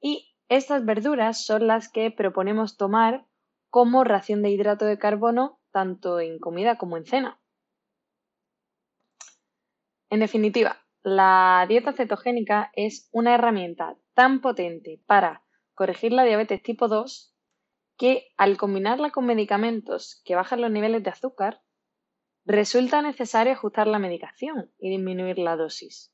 Y 0.00 0.36
estas 0.48 0.84
verduras 0.84 1.44
son 1.44 1.66
las 1.66 1.90
que 1.90 2.12
proponemos 2.12 2.76
tomar 2.76 3.26
como 3.70 4.04
ración 4.04 4.40
de 4.40 4.50
hidrato 4.50 4.84
de 4.84 4.98
carbono 4.98 5.58
tanto 5.72 6.20
en 6.20 6.38
comida 6.38 6.78
como 6.78 6.96
en 6.96 7.06
cena. 7.06 7.40
En 10.10 10.20
definitiva, 10.20 10.86
la 11.02 11.66
dieta 11.68 11.92
cetogénica 11.92 12.70
es 12.76 13.08
una 13.10 13.34
herramienta 13.34 13.96
tan 14.14 14.42
potente 14.42 15.02
para 15.06 15.42
corregir 15.74 16.12
la 16.12 16.22
diabetes 16.22 16.62
tipo 16.62 16.86
2 16.86 17.34
que 17.96 18.28
al 18.36 18.56
combinarla 18.56 19.10
con 19.10 19.26
medicamentos 19.26 20.22
que 20.24 20.36
bajan 20.36 20.60
los 20.60 20.70
niveles 20.70 21.02
de 21.02 21.10
azúcar, 21.10 21.63
resulta 22.44 23.02
necesario 23.02 23.52
ajustar 23.52 23.86
la 23.86 23.98
medicación 23.98 24.70
y 24.78 24.90
disminuir 24.90 25.38
la 25.38 25.56
dosis. 25.56 26.12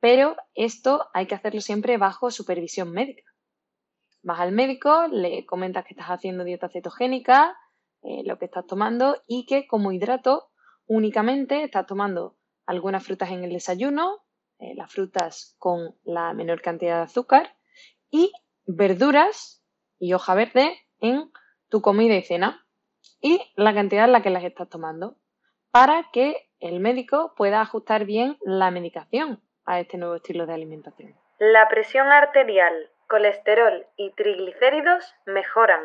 Pero 0.00 0.36
esto 0.54 1.08
hay 1.12 1.26
que 1.26 1.34
hacerlo 1.34 1.60
siempre 1.60 1.98
bajo 1.98 2.30
supervisión 2.30 2.92
médica. 2.92 3.24
Vas 4.22 4.40
al 4.40 4.52
médico, 4.52 5.06
le 5.08 5.46
comentas 5.46 5.84
que 5.84 5.94
estás 5.94 6.08
haciendo 6.08 6.44
dieta 6.44 6.68
cetogénica, 6.68 7.56
eh, 8.02 8.22
lo 8.24 8.38
que 8.38 8.46
estás 8.46 8.66
tomando 8.66 9.22
y 9.26 9.46
que 9.46 9.66
como 9.66 9.92
hidrato 9.92 10.50
únicamente 10.86 11.64
estás 11.64 11.86
tomando 11.86 12.36
algunas 12.66 13.04
frutas 13.04 13.30
en 13.30 13.44
el 13.44 13.52
desayuno, 13.52 14.24
eh, 14.58 14.74
las 14.74 14.92
frutas 14.92 15.54
con 15.58 15.96
la 16.04 16.32
menor 16.34 16.60
cantidad 16.60 16.96
de 16.96 17.04
azúcar 17.04 17.56
y 18.10 18.32
verduras 18.66 19.62
y 19.98 20.12
hoja 20.12 20.34
verde 20.34 20.78
en 20.98 21.30
tu 21.68 21.80
comida 21.80 22.14
y 22.14 22.22
cena 22.22 22.66
y 23.20 23.40
la 23.56 23.74
cantidad 23.74 24.04
en 24.06 24.12
la 24.12 24.22
que 24.22 24.30
las 24.30 24.44
estás 24.44 24.68
tomando 24.68 25.19
para 25.70 26.08
que 26.12 26.48
el 26.60 26.80
médico 26.80 27.34
pueda 27.36 27.60
ajustar 27.60 28.04
bien 28.04 28.36
la 28.42 28.70
medicación 28.70 29.40
a 29.64 29.80
este 29.80 29.98
nuevo 29.98 30.16
estilo 30.16 30.46
de 30.46 30.54
alimentación. 30.54 31.14
La 31.38 31.68
presión 31.68 32.08
arterial, 32.08 32.74
colesterol 33.08 33.86
y 33.96 34.10
triglicéridos 34.12 35.04
mejoran. 35.26 35.80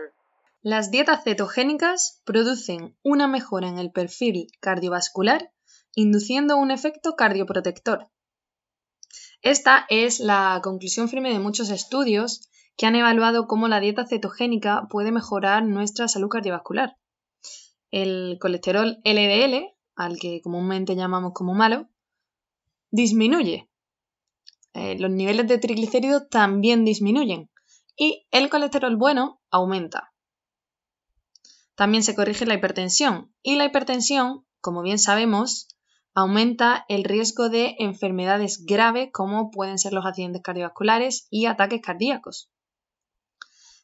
Las 0.61 0.91
dietas 0.91 1.23
cetogénicas 1.23 2.21
producen 2.25 2.97
una 3.03 3.27
mejora 3.27 3.67
en 3.67 3.77
el 3.77 3.91
perfil 3.91 4.47
cardiovascular, 4.59 5.51
induciendo 5.93 6.57
un 6.57 6.71
efecto 6.71 7.15
cardioprotector. 7.15 8.07
Esta 9.41 9.85
es 9.89 10.19
la 10.19 10.59
conclusión 10.63 11.07
firme 11.07 11.31
de 11.31 11.39
muchos 11.39 11.69
estudios 11.69 12.49
que 12.77 12.87
han 12.87 12.95
evaluado 12.95 13.47
cómo 13.47 13.67
la 13.67 13.79
dieta 13.79 14.05
cetogénica 14.07 14.87
puede 14.89 15.11
mejorar 15.11 15.63
nuestra 15.63 16.07
salud 16.07 16.29
cardiovascular. 16.29 16.97
El 17.91 18.37
colesterol 18.41 18.97
LDL, 19.05 19.74
al 19.95 20.19
que 20.19 20.41
comúnmente 20.41 20.95
llamamos 20.95 21.33
como 21.33 21.53
malo, 21.53 21.87
disminuye. 22.91 23.69
Eh, 24.73 24.97
los 24.99 25.11
niveles 25.11 25.47
de 25.47 25.57
triglicéridos 25.57 26.29
también 26.29 26.83
disminuyen 26.83 27.49
y 27.95 28.27
el 28.31 28.49
colesterol 28.49 28.95
bueno 28.97 29.41
aumenta. 29.49 30.13
También 31.75 32.03
se 32.03 32.15
corrige 32.15 32.45
la 32.45 32.55
hipertensión 32.55 33.33
y 33.41 33.55
la 33.55 33.65
hipertensión, 33.65 34.45
como 34.61 34.81
bien 34.81 34.99
sabemos, 34.99 35.67
aumenta 36.13 36.85
el 36.87 37.03
riesgo 37.03 37.49
de 37.49 37.75
enfermedades 37.79 38.65
graves 38.65 39.09
como 39.11 39.51
pueden 39.51 39.77
ser 39.77 39.93
los 39.93 40.05
accidentes 40.05 40.41
cardiovasculares 40.41 41.27
y 41.29 41.45
ataques 41.45 41.81
cardíacos. 41.81 42.49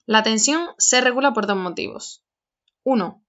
La 0.05 0.23
tensión 0.23 0.69
se 0.77 1.01
regula 1.01 1.33
por 1.33 1.45
dos 1.45 1.57
motivos. 1.57 2.23
Uno, 2.83 3.23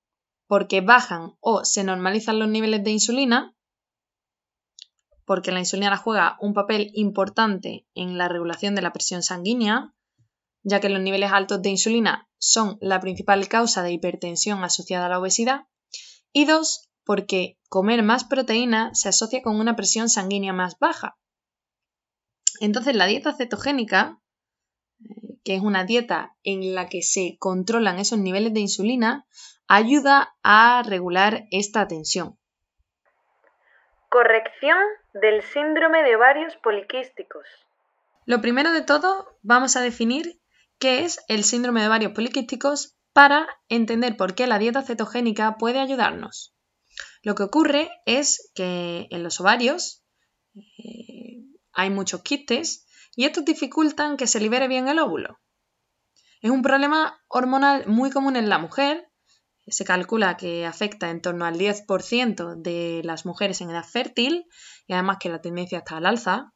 porque 0.46 0.80
bajan 0.80 1.36
o 1.40 1.64
se 1.64 1.84
normalizan 1.84 2.38
los 2.38 2.48
niveles 2.48 2.84
de 2.84 2.90
insulina, 2.90 3.56
porque 5.24 5.52
la 5.52 5.60
insulina 5.60 5.96
juega 5.96 6.36
un 6.40 6.54
papel 6.54 6.90
importante 6.94 7.86
en 7.94 8.18
la 8.18 8.28
regulación 8.28 8.74
de 8.74 8.82
la 8.82 8.92
presión 8.92 9.22
sanguínea, 9.22 9.94
ya 10.62 10.80
que 10.80 10.88
los 10.88 11.00
niveles 11.00 11.32
altos 11.32 11.62
de 11.62 11.70
insulina 11.70 12.28
son 12.38 12.78
la 12.80 13.00
principal 13.00 13.48
causa 13.48 13.82
de 13.82 13.92
hipertensión 13.92 14.62
asociada 14.64 15.06
a 15.06 15.08
la 15.08 15.18
obesidad. 15.18 15.66
Y 16.32 16.44
dos, 16.44 16.88
porque 17.04 17.58
comer 17.68 18.02
más 18.02 18.24
proteína 18.24 18.94
se 18.94 19.08
asocia 19.08 19.42
con 19.42 19.58
una 19.58 19.76
presión 19.76 20.08
sanguínea 20.08 20.52
más 20.52 20.78
baja. 20.78 21.18
Entonces 22.60 22.94
la 22.94 23.06
dieta 23.06 23.34
cetogénica 23.34 24.21
que 25.44 25.56
es 25.56 25.62
una 25.62 25.84
dieta 25.84 26.34
en 26.44 26.74
la 26.74 26.88
que 26.88 27.02
se 27.02 27.36
controlan 27.38 27.98
esos 27.98 28.18
niveles 28.18 28.54
de 28.54 28.60
insulina, 28.60 29.26
ayuda 29.66 30.34
a 30.42 30.82
regular 30.86 31.46
esta 31.50 31.88
tensión. 31.88 32.38
Corrección 34.08 34.78
del 35.14 35.42
síndrome 35.42 36.02
de 36.02 36.16
ovarios 36.16 36.54
poliquísticos. 36.56 37.46
Lo 38.26 38.40
primero 38.40 38.72
de 38.72 38.82
todo, 38.82 39.36
vamos 39.42 39.76
a 39.76 39.80
definir 39.80 40.40
qué 40.78 41.04
es 41.04 41.24
el 41.28 41.44
síndrome 41.44 41.80
de 41.80 41.86
ovarios 41.88 42.12
poliquísticos 42.12 42.96
para 43.12 43.46
entender 43.68 44.16
por 44.16 44.34
qué 44.34 44.46
la 44.46 44.58
dieta 44.58 44.82
cetogénica 44.82 45.56
puede 45.58 45.80
ayudarnos. 45.80 46.54
Lo 47.22 47.34
que 47.34 47.42
ocurre 47.42 47.90
es 48.06 48.50
que 48.54 49.06
en 49.10 49.22
los 49.22 49.40
ovarios 49.40 50.02
eh, 50.54 51.44
hay 51.72 51.90
muchos 51.90 52.22
quistes 52.22 52.86
y 53.14 53.24
estos 53.24 53.44
dificultan 53.44 54.16
que 54.16 54.26
se 54.26 54.40
libere 54.40 54.68
bien 54.68 54.88
el 54.88 54.98
óvulo. 54.98 55.38
Es 56.40 56.50
un 56.50 56.62
problema 56.62 57.22
hormonal 57.28 57.86
muy 57.86 58.10
común 58.10 58.36
en 58.36 58.48
la 58.48 58.58
mujer, 58.58 59.12
se 59.66 59.84
calcula 59.84 60.36
que 60.36 60.66
afecta 60.66 61.10
en 61.10 61.20
torno 61.20 61.44
al 61.44 61.56
10% 61.56 62.56
de 62.56 63.02
las 63.04 63.24
mujeres 63.24 63.60
en 63.60 63.70
edad 63.70 63.84
fértil 63.84 64.46
y 64.86 64.92
además 64.92 65.18
que 65.20 65.28
la 65.28 65.40
tendencia 65.40 65.78
está 65.78 65.98
al 65.98 66.06
alza. 66.06 66.52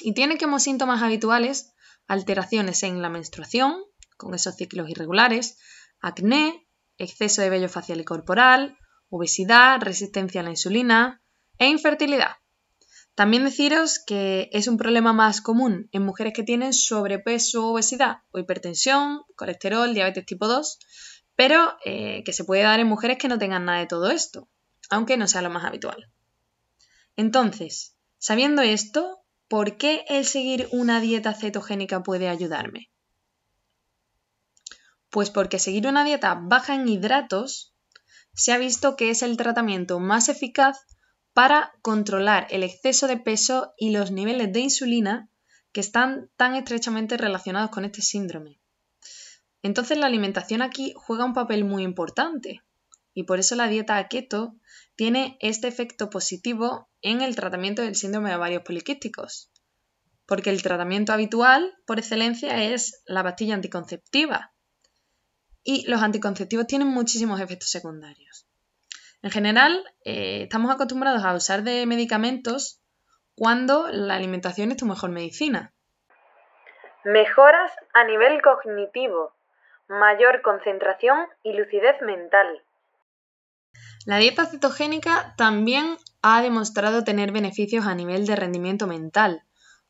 Y 0.00 0.14
tiene 0.14 0.38
como 0.38 0.60
síntomas 0.60 1.02
habituales 1.02 1.74
alteraciones 2.06 2.82
en 2.84 3.02
la 3.02 3.10
menstruación, 3.10 3.82
con 4.16 4.34
esos 4.34 4.54
ciclos 4.56 4.88
irregulares, 4.88 5.58
acné, 6.00 6.66
exceso 6.96 7.42
de 7.42 7.50
vello 7.50 7.68
facial 7.68 8.00
y 8.00 8.04
corporal, 8.04 8.78
obesidad, 9.10 9.80
resistencia 9.80 10.40
a 10.40 10.44
la 10.44 10.50
insulina 10.50 11.22
e 11.58 11.68
infertilidad. 11.68 12.36
También 13.18 13.42
deciros 13.42 13.98
que 13.98 14.48
es 14.52 14.68
un 14.68 14.76
problema 14.76 15.12
más 15.12 15.40
común 15.40 15.88
en 15.90 16.04
mujeres 16.04 16.32
que 16.32 16.44
tienen 16.44 16.72
sobrepeso, 16.72 17.66
obesidad 17.66 18.18
o 18.30 18.38
hipertensión, 18.38 19.24
colesterol, 19.34 19.92
diabetes 19.92 20.24
tipo 20.24 20.46
2, 20.46 20.78
pero 21.34 21.76
eh, 21.84 22.22
que 22.24 22.32
se 22.32 22.44
puede 22.44 22.62
dar 22.62 22.78
en 22.78 22.86
mujeres 22.86 23.18
que 23.18 23.26
no 23.26 23.36
tengan 23.36 23.64
nada 23.64 23.80
de 23.80 23.88
todo 23.88 24.08
esto, 24.08 24.48
aunque 24.88 25.16
no 25.16 25.26
sea 25.26 25.42
lo 25.42 25.50
más 25.50 25.64
habitual. 25.64 26.12
Entonces, 27.16 27.96
sabiendo 28.18 28.62
esto, 28.62 29.24
¿por 29.48 29.78
qué 29.78 30.04
el 30.08 30.24
seguir 30.24 30.68
una 30.70 31.00
dieta 31.00 31.34
cetogénica 31.34 32.04
puede 32.04 32.28
ayudarme? 32.28 32.88
Pues 35.10 35.30
porque 35.30 35.58
seguir 35.58 35.88
una 35.88 36.04
dieta 36.04 36.38
baja 36.40 36.76
en 36.76 36.86
hidratos 36.86 37.74
se 38.32 38.52
ha 38.52 38.58
visto 38.58 38.94
que 38.94 39.10
es 39.10 39.22
el 39.22 39.36
tratamiento 39.36 39.98
más 39.98 40.28
eficaz 40.28 40.78
para 41.38 41.72
controlar 41.82 42.48
el 42.50 42.64
exceso 42.64 43.06
de 43.06 43.16
peso 43.16 43.72
y 43.76 43.92
los 43.92 44.10
niveles 44.10 44.52
de 44.52 44.58
insulina 44.58 45.30
que 45.70 45.78
están 45.78 46.32
tan 46.36 46.56
estrechamente 46.56 47.16
relacionados 47.16 47.70
con 47.70 47.84
este 47.84 48.02
síndrome. 48.02 48.60
Entonces 49.62 49.98
la 49.98 50.06
alimentación 50.06 50.62
aquí 50.62 50.94
juega 50.96 51.24
un 51.24 51.34
papel 51.34 51.64
muy 51.64 51.84
importante 51.84 52.64
y 53.14 53.22
por 53.22 53.38
eso 53.38 53.54
la 53.54 53.68
dieta 53.68 54.04
keto 54.08 54.56
tiene 54.96 55.36
este 55.38 55.68
efecto 55.68 56.10
positivo 56.10 56.90
en 57.02 57.20
el 57.20 57.36
tratamiento 57.36 57.82
del 57.82 57.94
síndrome 57.94 58.30
de 58.30 58.34
ovarios 58.34 58.64
poliquísticos, 58.64 59.52
porque 60.26 60.50
el 60.50 60.60
tratamiento 60.60 61.12
habitual 61.12 61.72
por 61.86 62.00
excelencia 62.00 62.64
es 62.64 63.04
la 63.06 63.22
pastilla 63.22 63.54
anticonceptiva 63.54 64.52
y 65.62 65.86
los 65.88 66.02
anticonceptivos 66.02 66.66
tienen 66.66 66.88
muchísimos 66.88 67.40
efectos 67.40 67.70
secundarios. 67.70 68.47
En 69.22 69.30
general, 69.30 69.84
eh, 70.04 70.42
estamos 70.42 70.70
acostumbrados 70.70 71.24
a 71.24 71.34
usar 71.34 71.62
de 71.62 71.86
medicamentos 71.86 72.80
cuando 73.34 73.88
la 73.88 74.14
alimentación 74.14 74.70
es 74.70 74.76
tu 74.76 74.86
mejor 74.86 75.10
medicina. 75.10 75.72
Mejoras 77.04 77.72
a 77.94 78.04
nivel 78.04 78.40
cognitivo, 78.42 79.32
mayor 79.88 80.42
concentración 80.42 81.26
y 81.42 81.52
lucidez 81.54 82.00
mental. 82.02 82.62
La 84.06 84.18
dieta 84.18 84.46
cetogénica 84.46 85.34
también 85.36 85.96
ha 86.22 86.42
demostrado 86.42 87.04
tener 87.04 87.32
beneficios 87.32 87.86
a 87.86 87.94
nivel 87.94 88.26
de 88.26 88.36
rendimiento 88.36 88.86
mental 88.86 89.42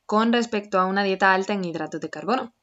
con 0.06 0.32
respecto 0.32 0.78
a 0.78 0.86
una 0.86 1.02
dieta 1.02 1.34
alta 1.34 1.52
en 1.52 1.64
hidratos 1.64 2.00
de 2.00 2.10
carbono. 2.10 2.54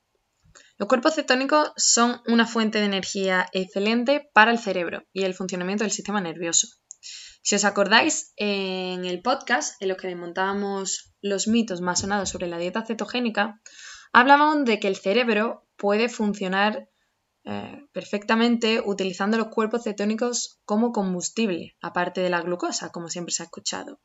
Los 0.77 0.89
cuerpos 0.89 1.15
cetónicos 1.15 1.71
son 1.77 2.21
una 2.27 2.45
fuente 2.45 2.79
de 2.79 2.85
energía 2.85 3.47
excelente 3.53 4.29
para 4.33 4.51
el 4.51 4.59
cerebro 4.59 5.03
y 5.13 5.23
el 5.23 5.33
funcionamiento 5.33 5.85
del 5.85 5.91
sistema 5.91 6.19
nervioso. 6.19 6.67
Si 7.41 7.55
os 7.55 7.63
acordáis, 7.63 8.33
en 8.35 9.05
el 9.05 9.21
podcast 9.21 9.81
en 9.81 9.89
lo 9.89 9.95
que 9.95 10.07
desmontábamos 10.07 11.13
los 11.21 11.47
mitos 11.47 11.79
más 11.79 12.01
sonados 12.01 12.29
sobre 12.29 12.47
la 12.47 12.57
dieta 12.57 12.85
cetogénica, 12.85 13.61
hablábamos 14.11 14.65
de 14.65 14.79
que 14.79 14.87
el 14.87 14.97
cerebro 14.97 15.65
puede 15.77 16.09
funcionar 16.09 16.89
eh, 17.45 17.87
perfectamente 17.93 18.81
utilizando 18.83 19.37
los 19.37 19.49
cuerpos 19.49 19.83
cetónicos 19.83 20.59
como 20.65 20.91
combustible, 20.91 21.77
aparte 21.81 22.19
de 22.21 22.31
la 22.31 22.41
glucosa, 22.41 22.91
como 22.91 23.07
siempre 23.07 23.31
se 23.31 23.43
ha 23.43 23.45
escuchado. 23.45 24.01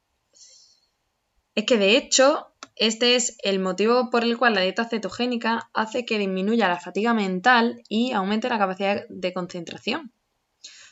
Es 1.54 1.64
que 1.64 1.78
de 1.78 1.96
hecho 1.96 2.49
este 2.76 3.16
es 3.16 3.36
el 3.42 3.58
motivo 3.58 4.10
por 4.10 4.24
el 4.24 4.38
cual 4.38 4.54
la 4.54 4.62
dieta 4.62 4.88
cetogénica 4.88 5.70
hace 5.74 6.04
que 6.04 6.18
disminuya 6.18 6.68
la 6.68 6.80
fatiga 6.80 7.14
mental 7.14 7.82
y 7.88 8.12
aumente 8.12 8.48
la 8.48 8.58
capacidad 8.58 9.02
de 9.08 9.32
concentración. 9.32 10.12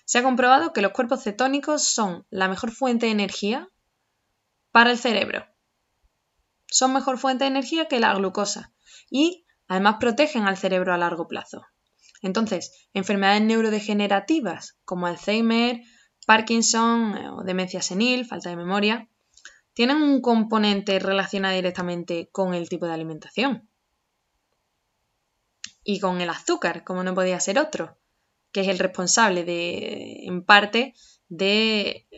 Se 0.05 0.19
ha 0.19 0.23
comprobado 0.23 0.73
que 0.73 0.83
los 0.83 0.93
cuerpos 0.93 1.23
cetónicos 1.23 1.83
son 1.83 2.27
la 2.31 2.49
mejor 2.49 2.71
fuente 2.71 3.07
de 3.07 3.12
energía 3.12 3.69
para 4.73 4.91
el 4.91 4.99
cerebro. 4.99 5.47
Son 6.67 6.93
mejor 6.93 7.19
fuente 7.19 7.45
de 7.45 7.51
energía 7.51 7.88
que 7.88 8.01
la 8.01 8.14
glucosa 8.14 8.73
y 9.11 9.45
además 9.67 9.97
protegen 10.01 10.47
al 10.47 10.57
cerebro 10.57 10.95
a 10.95 10.99
largo 10.99 11.29
plazo. 11.29 11.67
Entonces, 12.23 12.88
enfermedades 12.95 13.43
neurodegenerativas 13.43 14.79
como 14.85 15.07
Alzheimer, 15.07 15.83
Parkinson 16.27 17.17
eh, 17.17 17.31
o 17.31 17.43
demencia 17.43 17.81
senil, 17.81 18.27
falta 18.27 18.51
de 18.51 18.57
memoria, 18.57 19.09
tienen 19.79 20.03
un 20.03 20.21
componente 20.21 20.99
relacionado 20.99 21.55
directamente 21.55 22.29
con 22.33 22.53
el 22.53 22.69
tipo 22.69 22.87
de 22.87 22.95
alimentación. 22.95 23.69
Y 25.85 26.01
con 26.01 26.21
el 26.21 26.31
azúcar, 26.31 26.83
como 26.83 27.05
no 27.05 27.14
podía 27.14 27.38
ser 27.38 27.61
otro, 27.61 27.97
que 28.51 28.62
es 28.62 28.67
el 28.67 28.81
responsable 28.81 29.45
de, 29.45 30.25
en 30.25 30.45
parte, 30.45 30.95
de 31.29 32.09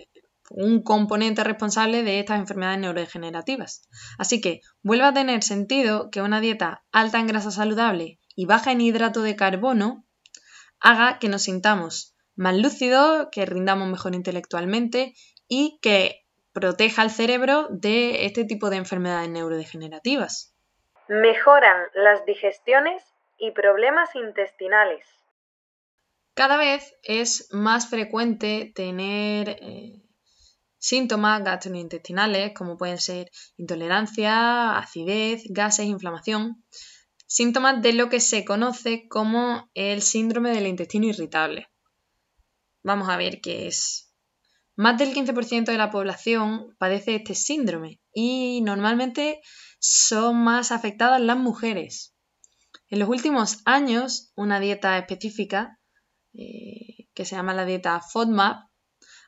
un 0.49 0.83
componente 0.83 1.45
responsable 1.45 2.03
de 2.03 2.21
estas 2.21 2.41
enfermedades 2.41 2.81
neurodegenerativas. 2.81 3.83
Así 4.17 4.41
que 4.41 4.63
vuelve 4.83 5.05
a 5.05 5.13
tener 5.13 5.43
sentido 5.43 6.09
que 6.11 6.23
una 6.23 6.41
dieta 6.41 6.87
alta 6.93 7.21
en 7.21 7.27
grasa 7.27 7.51
saludable 7.51 8.21
y 8.35 8.47
baja 8.47 8.73
en 8.73 8.81
hidrato 8.81 9.21
de 9.21 9.37
carbono 9.37 10.07
haga 10.79 11.19
que 11.19 11.29
nos 11.29 11.43
sintamos 11.43 12.15
más 12.37 12.57
lúcidos, 12.57 13.29
que 13.31 13.45
rindamos 13.45 13.87
mejor 13.87 14.15
intelectualmente 14.15 15.13
y 15.47 15.79
que 15.83 16.20
proteja 16.53 17.03
al 17.03 17.11
cerebro 17.11 17.69
de 17.71 18.27
este 18.27 18.45
tipo 18.45 18.71
de 18.71 18.77
enfermedades 18.77 19.29
neurodegenerativas. 19.29 20.55
Mejoran 21.09 21.87
las 21.95 22.25
digestiones 22.25 23.03
y 23.39 23.51
problemas 23.53 24.15
intestinales. 24.15 25.05
Cada 26.35 26.57
vez 26.57 26.97
es 27.03 27.49
más 27.53 27.89
frecuente 27.91 28.73
tener 28.75 29.49
eh, 29.61 30.03
síntomas 30.79 31.45
gastrointestinales 31.45 32.53
como 32.55 32.77
pueden 32.77 32.99
ser 32.99 33.31
intolerancia, 33.57 34.79
acidez, 34.79 35.45
gases, 35.51 35.87
inflamación, 35.87 36.65
síntomas 37.27 37.83
de 37.83 37.93
lo 37.93 38.09
que 38.09 38.21
se 38.21 38.45
conoce 38.45 39.07
como 39.09 39.71
el 39.75 40.03
síndrome 40.03 40.51
del 40.51 40.67
intestino 40.67 41.07
irritable. 41.07 41.69
Vamos 42.83 43.09
a 43.09 43.17
ver 43.17 43.41
qué 43.41 43.67
es 43.67 44.10
más 44.81 44.97
del 44.97 45.13
15% 45.13 45.67
de 45.67 45.77
la 45.77 45.91
población 45.91 46.75
padece 46.79 47.17
este 47.17 47.35
síndrome 47.35 48.01
y 48.15 48.63
normalmente 48.63 49.43
son 49.79 50.43
más 50.43 50.73
afectadas 50.73 51.21
las 51.21 51.37
mujeres. 51.37 52.15
En 52.89 52.99
los 52.99 53.11
últimos 53.11 53.59
años, 53.67 54.33
una 54.37 54.59
dieta 54.59 54.97
específica, 54.97 55.79
eh, 56.33 57.09
que 57.13 57.27
se 57.27 57.37
llama 57.37 57.53
la 57.53 57.67
dieta 57.67 58.01
FODMAP, 58.01 58.71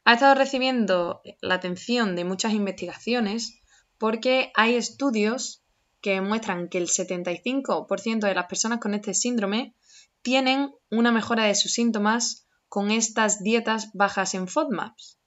ha 0.07 0.15
estado 0.15 0.35
recibiendo 0.37 1.21
la 1.43 1.57
atención 1.57 2.17
de 2.17 2.25
muchas 2.25 2.55
investigaciones 2.55 3.61
porque 3.99 4.53
hay 4.55 4.77
estudios 4.77 5.63
que 6.01 6.23
muestran 6.23 6.71
que 6.71 6.79
el 6.79 6.89
75% 6.89 8.21
de 8.21 8.35
las 8.35 8.47
personas 8.47 8.81
con 8.81 8.95
este 8.95 9.13
síndrome 9.13 9.75
tienen 10.23 10.71
una 10.91 11.13
mejora 11.13 11.45
de 11.45 11.55
sus 11.55 11.73
síntomas 11.73 12.49
con 12.71 12.91
estas 12.91 13.43
dietas 13.43 13.91
bajas 13.93 14.33
en 14.33 14.49
FODMAPs. 14.49 15.19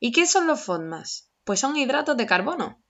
¿Y 0.00 0.12
qué 0.12 0.26
son 0.26 0.46
los 0.46 0.60
FODMAS? 0.62 1.30
Pues 1.44 1.60
son 1.60 1.76
hidratos 1.76 2.16
de 2.16 2.26
carbono. 2.26 2.82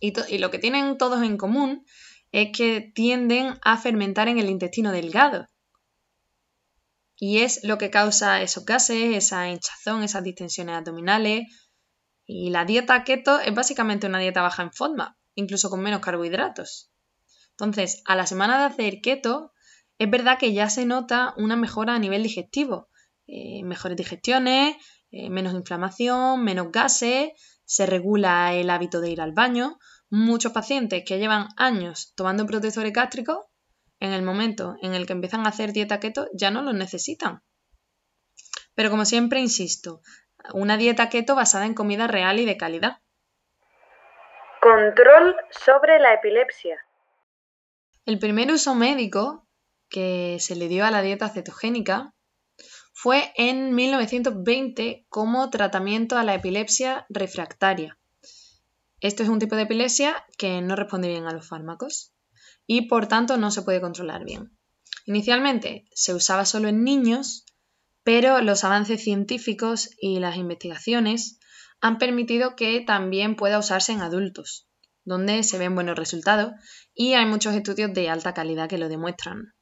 Y, 0.00 0.38
lo 0.38 0.50
que 0.50 0.58
tienen 0.58 0.96
todos 0.96 1.22
en 1.22 1.36
común 1.36 1.84
es 2.30 2.56
que 2.56 2.92
tienden 2.94 3.58
a 3.62 3.76
fermentar 3.76 4.28
en 4.28 4.38
el 4.38 4.48
intestino 4.48 4.92
delgado. 4.92 5.46
Y 7.16 7.38
es 7.38 7.64
lo 7.64 7.78
que 7.78 7.90
causa 7.90 8.40
esos 8.42 8.64
gases, 8.64 9.16
esa 9.16 9.48
hinchazón, 9.48 10.04
esas 10.04 10.22
distensiones 10.22 10.76
abdominales. 10.76 11.46
Y 12.24 12.50
la 12.50 12.64
dieta 12.64 13.02
keto 13.02 13.40
es 13.40 13.52
básicamente 13.52 14.06
una 14.06 14.20
dieta 14.20 14.42
baja 14.42 14.62
en 14.62 14.72
FODMAP, 14.72 15.16
incluso 15.34 15.68
con 15.68 15.80
menos 15.80 16.00
carbohidratos. 16.00 16.92
Entonces, 17.50 18.02
a 18.04 18.14
la 18.14 18.26
semana 18.26 18.58
de 18.58 18.64
hacer 18.66 19.00
keto, 19.02 19.52
es 19.98 20.08
verdad 20.08 20.38
que 20.38 20.52
ya 20.52 20.70
se 20.70 20.86
nota 20.86 21.34
una 21.36 21.56
mejora 21.56 21.96
a 21.96 21.98
nivel 21.98 22.22
digestivo. 22.22 22.88
Eh, 23.26 23.64
mejores 23.64 23.96
digestiones, 23.96 24.76
eh, 25.10 25.30
menos 25.30 25.54
inflamación, 25.54 26.44
menos 26.44 26.70
gases, 26.70 27.30
se 27.64 27.86
regula 27.86 28.52
el 28.54 28.70
hábito 28.70 29.00
de 29.00 29.10
ir 29.10 29.20
al 29.20 29.32
baño. 29.32 29.78
Muchos 30.10 30.52
pacientes 30.52 31.04
que 31.06 31.18
llevan 31.18 31.48
años 31.56 32.12
tomando 32.16 32.46
protectores 32.46 32.92
gástricos, 32.92 33.44
en 34.00 34.12
el 34.12 34.22
momento 34.22 34.76
en 34.80 34.94
el 34.94 35.06
que 35.06 35.12
empiezan 35.12 35.44
a 35.44 35.50
hacer 35.50 35.72
dieta 35.72 36.00
keto, 36.00 36.28
ya 36.32 36.50
no 36.50 36.62
los 36.62 36.74
necesitan. 36.74 37.42
Pero 38.74 38.90
como 38.90 39.04
siempre 39.04 39.40
insisto, 39.40 40.02
una 40.54 40.76
dieta 40.76 41.08
keto 41.08 41.34
basada 41.34 41.66
en 41.66 41.74
comida 41.74 42.06
real 42.06 42.38
y 42.38 42.46
de 42.46 42.56
calidad. 42.56 42.98
Control 44.62 45.36
sobre 45.50 45.98
la 45.98 46.14
epilepsia. 46.14 46.78
El 48.04 48.18
primer 48.18 48.50
uso 48.50 48.74
médico 48.74 49.46
que 49.88 50.38
se 50.40 50.56
le 50.56 50.68
dio 50.68 50.84
a 50.84 50.90
la 50.90 51.02
dieta 51.02 51.28
cetogénica 51.28 52.14
fue 53.00 53.32
en 53.36 53.76
1920 53.76 55.06
como 55.08 55.50
tratamiento 55.50 56.18
a 56.18 56.24
la 56.24 56.34
epilepsia 56.34 57.06
refractaria. 57.08 57.96
Esto 58.98 59.22
es 59.22 59.28
un 59.28 59.38
tipo 59.38 59.54
de 59.54 59.62
epilepsia 59.62 60.24
que 60.36 60.60
no 60.62 60.74
responde 60.74 61.06
bien 61.06 61.28
a 61.28 61.32
los 61.32 61.46
fármacos 61.46 62.12
y 62.66 62.88
por 62.88 63.06
tanto 63.06 63.36
no 63.36 63.52
se 63.52 63.62
puede 63.62 63.80
controlar 63.80 64.24
bien. 64.24 64.50
Inicialmente 65.06 65.86
se 65.92 66.12
usaba 66.12 66.44
solo 66.44 66.66
en 66.66 66.82
niños, 66.82 67.44
pero 68.02 68.40
los 68.40 68.64
avances 68.64 69.04
científicos 69.04 69.90
y 70.00 70.18
las 70.18 70.36
investigaciones 70.36 71.38
han 71.80 71.98
permitido 71.98 72.56
que 72.56 72.80
también 72.80 73.36
pueda 73.36 73.60
usarse 73.60 73.92
en 73.92 74.00
adultos, 74.00 74.66
donde 75.04 75.44
se 75.44 75.56
ven 75.56 75.76
buenos 75.76 75.96
resultados 75.96 76.50
y 76.94 77.14
hay 77.14 77.26
muchos 77.26 77.54
estudios 77.54 77.94
de 77.94 78.10
alta 78.10 78.34
calidad 78.34 78.68
que 78.68 78.78
lo 78.78 78.88
demuestran. 78.88 79.54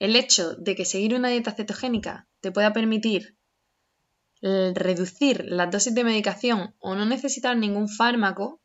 El 0.00 0.16
hecho 0.16 0.54
de 0.54 0.74
que 0.74 0.84
seguir 0.84 1.14
una 1.14 1.28
dieta 1.28 1.52
cetogénica 1.52 2.26
te 2.40 2.50
pueda 2.50 2.72
permitir 2.72 3.36
reducir 4.42 5.44
las 5.44 5.70
dosis 5.70 5.94
de 5.94 6.04
medicación 6.04 6.74
o 6.78 6.94
no 6.94 7.04
necesitar 7.04 7.54
ningún 7.54 7.88
fármaco, 7.88 8.62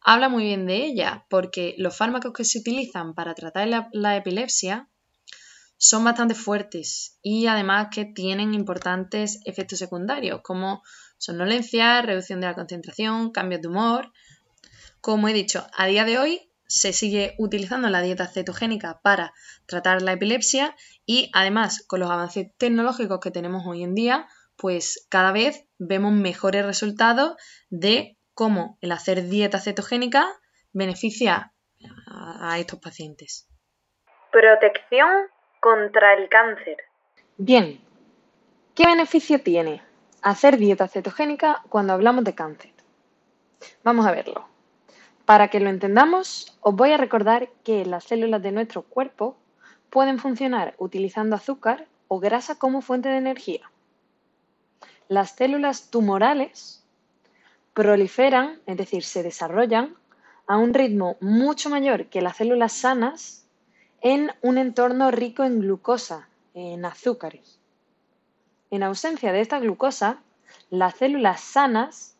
habla 0.00 0.28
muy 0.28 0.44
bien 0.44 0.66
de 0.66 0.86
ella, 0.86 1.26
porque 1.28 1.74
los 1.78 1.96
fármacos 1.96 2.32
que 2.32 2.44
se 2.44 2.60
utilizan 2.60 3.14
para 3.14 3.34
tratar 3.34 3.68
la, 3.92 4.16
epilepsia 4.16 4.88
son 5.76 6.04
bastante 6.04 6.36
fuertes 6.36 7.18
y 7.20 7.48
además 7.48 7.88
que 7.90 8.04
tienen 8.04 8.54
importantes 8.54 9.40
efectos 9.44 9.80
secundarios 9.80 10.40
como 10.42 10.82
somnolencia, 11.18 12.00
reducción 12.02 12.40
de 12.40 12.46
la 12.46 12.54
concentración, 12.54 13.32
cambios 13.32 13.60
de 13.60 13.68
humor. 13.68 14.12
Como 15.00 15.28
he 15.28 15.32
dicho, 15.32 15.66
a 15.76 15.86
día 15.86 16.04
de 16.04 16.18
hoy 16.18 16.52
se 16.68 16.92
sigue 16.92 17.34
utilizando 17.38 17.88
la 17.88 18.02
dieta 18.02 18.26
cetogénica 18.26 19.00
para 19.02 19.32
tratar 19.66 20.02
la 20.02 20.12
epilepsia 20.12 20.74
y 21.04 21.30
además 21.32 21.84
con 21.86 22.00
los 22.00 22.10
avances 22.10 22.48
tecnológicos 22.58 23.20
que 23.20 23.30
tenemos 23.30 23.64
hoy 23.66 23.82
en 23.82 23.94
día, 23.94 24.26
pues 24.56 25.06
cada 25.10 25.32
vez 25.32 25.66
vemos 25.78 26.12
mejores 26.12 26.64
resultados 26.64 27.36
de 27.70 28.16
cómo 28.34 28.78
el 28.80 28.92
hacer 28.92 29.22
dieta 29.24 29.60
cetogénica 29.60 30.26
beneficia 30.72 31.52
a 32.06 32.58
estos 32.58 32.80
pacientes. 32.80 33.48
Protección 34.30 35.08
contra 35.60 36.14
el 36.14 36.28
cáncer. 36.28 36.76
Bien, 37.38 37.80
¿qué 38.74 38.86
beneficio 38.86 39.40
tiene 39.40 39.82
hacer 40.22 40.56
dieta 40.56 40.88
cetogénica 40.88 41.62
cuando 41.68 41.92
hablamos 41.92 42.24
de 42.24 42.34
cáncer? 42.34 42.72
Vamos 43.82 44.06
a 44.06 44.12
verlo. 44.12 44.55
Para 45.26 45.48
que 45.48 45.58
lo 45.58 45.70
entendamos, 45.70 46.56
os 46.60 46.74
voy 46.76 46.92
a 46.92 46.96
recordar 46.96 47.50
que 47.64 47.84
las 47.84 48.04
células 48.04 48.40
de 48.42 48.52
nuestro 48.52 48.82
cuerpo 48.82 49.36
pueden 49.90 50.20
funcionar 50.20 50.76
utilizando 50.78 51.34
azúcar 51.34 51.88
o 52.06 52.20
grasa 52.20 52.60
como 52.60 52.80
fuente 52.80 53.08
de 53.08 53.16
energía. 53.16 53.68
Las 55.08 55.32
células 55.32 55.90
tumorales 55.90 56.84
proliferan, 57.74 58.60
es 58.66 58.76
decir, 58.76 59.02
se 59.02 59.24
desarrollan 59.24 59.96
a 60.46 60.58
un 60.58 60.72
ritmo 60.72 61.16
mucho 61.20 61.70
mayor 61.70 62.06
que 62.06 62.22
las 62.22 62.36
células 62.36 62.72
sanas 62.72 63.48
en 64.02 64.30
un 64.42 64.58
entorno 64.58 65.10
rico 65.10 65.42
en 65.42 65.58
glucosa, 65.58 66.28
en 66.54 66.84
azúcares. 66.84 67.58
En 68.70 68.84
ausencia 68.84 69.32
de 69.32 69.40
esta 69.40 69.58
glucosa, 69.58 70.20
las 70.70 70.94
células 70.94 71.40
sanas 71.40 72.15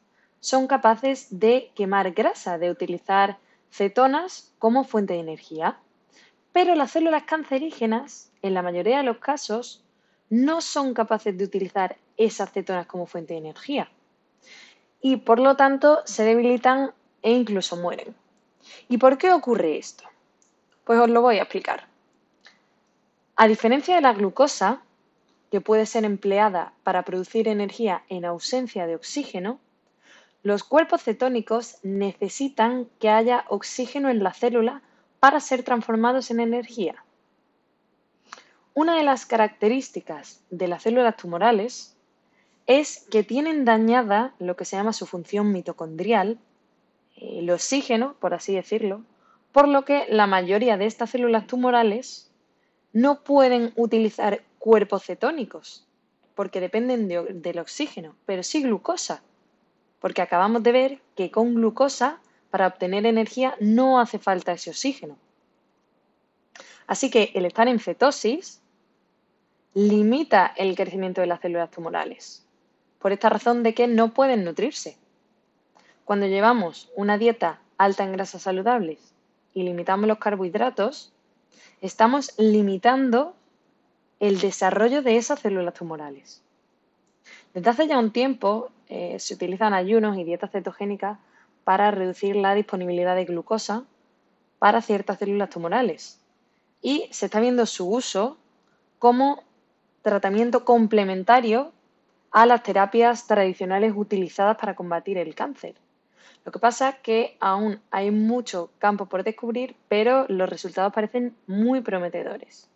son 0.47 0.69
capaces 0.69 1.27
de 1.41 1.73
quemar 1.75 2.13
grasa, 2.13 2.57
de 2.57 2.71
utilizar 2.71 3.37
cetonas 3.73 4.53
como 4.61 4.85
fuente 4.85 5.15
de 5.15 5.19
energía. 5.19 5.77
Pero 6.53 6.77
las 6.77 6.93
células 6.93 7.25
cancerígenas, 7.25 8.31
en 8.43 8.55
la 8.55 8.63
mayoría 8.63 8.99
de 8.99 9.03
los 9.03 9.19
casos, 9.19 9.83
no 10.31 10.61
son 10.61 10.95
capaces 10.95 11.37
de 11.37 11.43
utilizar 11.43 11.97
esas 12.17 12.53
cetonas 12.53 12.87
como 12.87 13.07
fuente 13.07 13.35
de 13.35 13.41
energía. 13.41 13.91
Y 15.01 15.17
por 15.17 15.41
lo 15.41 15.57
tanto 15.57 16.03
se 16.05 16.23
debilitan 16.23 16.93
e 17.23 17.33
incluso 17.33 17.75
mueren. 17.77 18.15
¿Y 18.89 18.99
por 18.99 19.19
qué 19.19 19.33
ocurre 19.33 19.79
esto? 19.79 20.05
Pues 20.85 21.01
os 21.01 21.11
lo 21.11 21.23
voy 21.23 21.39
a 21.39 21.43
explicar. 21.43 21.89
A 23.35 23.49
diferencia 23.49 23.97
de 23.97 24.01
la 24.01 24.13
glucosa, 24.13 24.81
que 25.51 25.61
puede 25.61 25.87
ser 25.87 26.05
empleada 26.05 26.73
para 26.85 27.03
producir 27.03 27.49
energía 27.49 28.05
en 28.09 28.25
ausencia 28.25 28.87
de 28.87 28.95
oxígeno, 28.95 29.59
los 30.47 30.63
cuerpos 30.63 31.03
cetónicos 31.03 31.79
necesitan 31.83 32.89
que 33.01 33.09
haya 33.09 33.45
oxígeno 33.49 34.11
en 34.11 34.23
la 34.23 34.33
célula 34.33 34.81
para 35.19 35.41
ser 35.41 35.65
transformados 35.65 36.31
en 36.31 36.39
energía. 36.39 37.05
Una 38.73 38.97
de 38.97 39.03
las 39.03 39.27
características 39.27 40.45
de 40.51 40.69
las 40.69 40.85
células 40.85 41.17
tumorales 41.17 41.97
es 42.69 43.09
que 43.11 43.25
tienen 43.25 43.65
dañada 43.65 44.37
lo 44.39 44.55
que 44.55 44.65
se 44.65 44.77
llama 44.77 44.93
su 44.93 45.07
función 45.07 45.51
mitocondrial, 45.51 46.39
el 47.17 47.51
oxígeno, 47.51 48.15
por 48.21 48.33
así 48.33 48.55
decirlo, 48.55 49.03
por 49.51 49.67
lo 49.67 49.85
que 49.85 50.07
la 50.11 50.29
mayoría 50.29 50.77
de 50.77 50.87
estas 50.87 51.11
células 51.11 51.49
tumorales 51.49 52.31
no 52.93 53.25
pueden 53.25 53.73
utilizar 53.75 54.45
cuerpos 54.61 55.07
cetónicos, 55.07 55.89
porque 56.37 56.61
dependen 56.61 57.09
del 57.09 57.59
oxígeno, 57.59 58.15
pero 58.27 58.45
sí 58.45 58.63
glucosa, 58.63 59.25
porque 60.01 60.23
acabamos 60.23 60.63
de 60.63 60.73
ver 60.73 61.01
que 61.15 61.31
con 61.31 61.55
glucosa, 61.55 62.21
para 62.51 62.67
obtener 62.67 63.07
energía, 63.07 63.57
no 63.61 64.01
hace 64.01 64.19
falta 64.19 64.53
ese 64.53 64.71
oxígeno. 64.71 65.17
Así 66.87 67.11
que 67.11 67.33
el 67.35 67.45
estar 67.45 67.69
en 67.69 67.81
cetosis 67.81 68.63
limita 69.75 70.47
el 70.57 70.75
crecimiento 70.77 71.21
de 71.21 71.27
las 71.27 71.41
células 71.41 71.71
tumorales, 71.71 72.47
por 72.99 73.13
esta 73.13 73.29
razón 73.29 73.63
de 73.63 73.75
que 73.75 73.89
no 73.89 74.15
pueden 74.15 74.45
nutrirse. 74.45 74.97
Cuando 76.05 76.27
llevamos 76.27 76.91
una 76.95 77.19
dieta 77.19 77.61
alta 77.77 78.05
en 78.05 78.13
grasas 78.13 78.43
saludables 78.43 79.15
y 79.53 79.65
limitamos 79.65 80.07
los 80.07 80.19
carbohidratos, 80.19 81.13
estamos 81.81 82.33
limitando 82.39 83.35
el 84.21 84.41
desarrollo 84.41 85.03
de 85.03 85.17
esas 85.17 85.41
células 85.41 85.75
tumorales. 85.75 86.43
Desde 87.57 87.71
hace 87.71 87.87
ya 87.89 87.99
un 87.99 88.11
tiempo 88.11 88.69
eh, 88.91 89.19
se 89.19 89.33
utilizan 89.33 89.73
ayunos 89.73 90.19
y 90.19 90.25
dietas 90.25 90.51
cetogénicas 90.51 91.19
para 91.65 91.91
reducir 91.91 92.37
la 92.37 92.55
disponibilidad 92.55 93.17
de 93.17 93.25
glucosa 93.25 93.85
para 94.59 94.83
ciertas 94.83 95.19
células 95.19 95.49
tumorales. 95.49 96.21
Y 96.83 97.09
se 97.13 97.25
está 97.25 97.41
viendo 97.41 97.65
su 97.65 97.89
uso 97.89 98.37
como 98.99 99.43
tratamiento 100.03 100.67
complementario 100.67 101.73
a 102.31 102.45
las 102.45 102.63
terapias 102.63 103.27
tradicionales 103.27 103.95
utilizadas 103.97 104.59
para 104.59 104.77
combatir 104.77 105.17
el 105.17 105.35
cáncer. 105.35 105.77
Lo 106.45 106.53
que 106.53 106.59
pasa 106.59 106.91
es 106.91 106.97
que 106.97 107.39
aún 107.41 107.81
hay 107.91 108.11
mucho 108.11 108.69
campo 108.79 109.07
por 109.07 109.25
descubrir, 109.25 109.77
pero 109.89 110.27
los 110.29 110.51
resultados 110.51 110.93
parecen 110.93 111.35
muy 111.47 111.81
prometedores. 111.81 112.69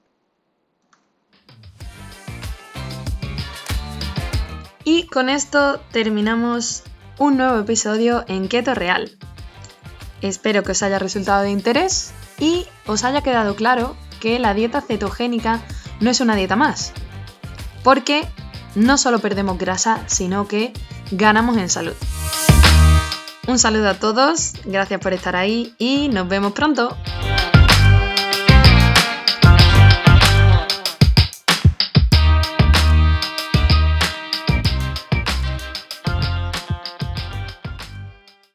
Y 4.84 5.06
con 5.06 5.28
esto 5.28 5.80
terminamos 5.92 6.82
un 7.18 7.36
nuevo 7.36 7.58
episodio 7.58 8.24
en 8.28 8.48
Keto 8.48 8.74
Real. 8.74 9.10
Espero 10.22 10.62
que 10.62 10.72
os 10.72 10.82
haya 10.82 10.98
resultado 10.98 11.42
de 11.42 11.50
interés 11.50 12.12
y 12.38 12.66
os 12.86 13.04
haya 13.04 13.20
quedado 13.20 13.56
claro 13.56 13.96
que 14.20 14.38
la 14.38 14.54
dieta 14.54 14.80
cetogénica 14.80 15.60
no 16.00 16.10
es 16.10 16.20
una 16.20 16.34
dieta 16.34 16.56
más, 16.56 16.92
porque 17.82 18.26
no 18.74 18.96
solo 18.96 19.18
perdemos 19.18 19.58
grasa, 19.58 20.02
sino 20.06 20.48
que 20.48 20.72
ganamos 21.10 21.56
en 21.58 21.68
salud. 21.68 21.94
Un 23.46 23.58
saludo 23.58 23.88
a 23.90 23.94
todos, 23.94 24.54
gracias 24.64 25.00
por 25.00 25.12
estar 25.12 25.36
ahí 25.36 25.74
y 25.78 26.08
nos 26.08 26.28
vemos 26.28 26.52
pronto. 26.52 26.96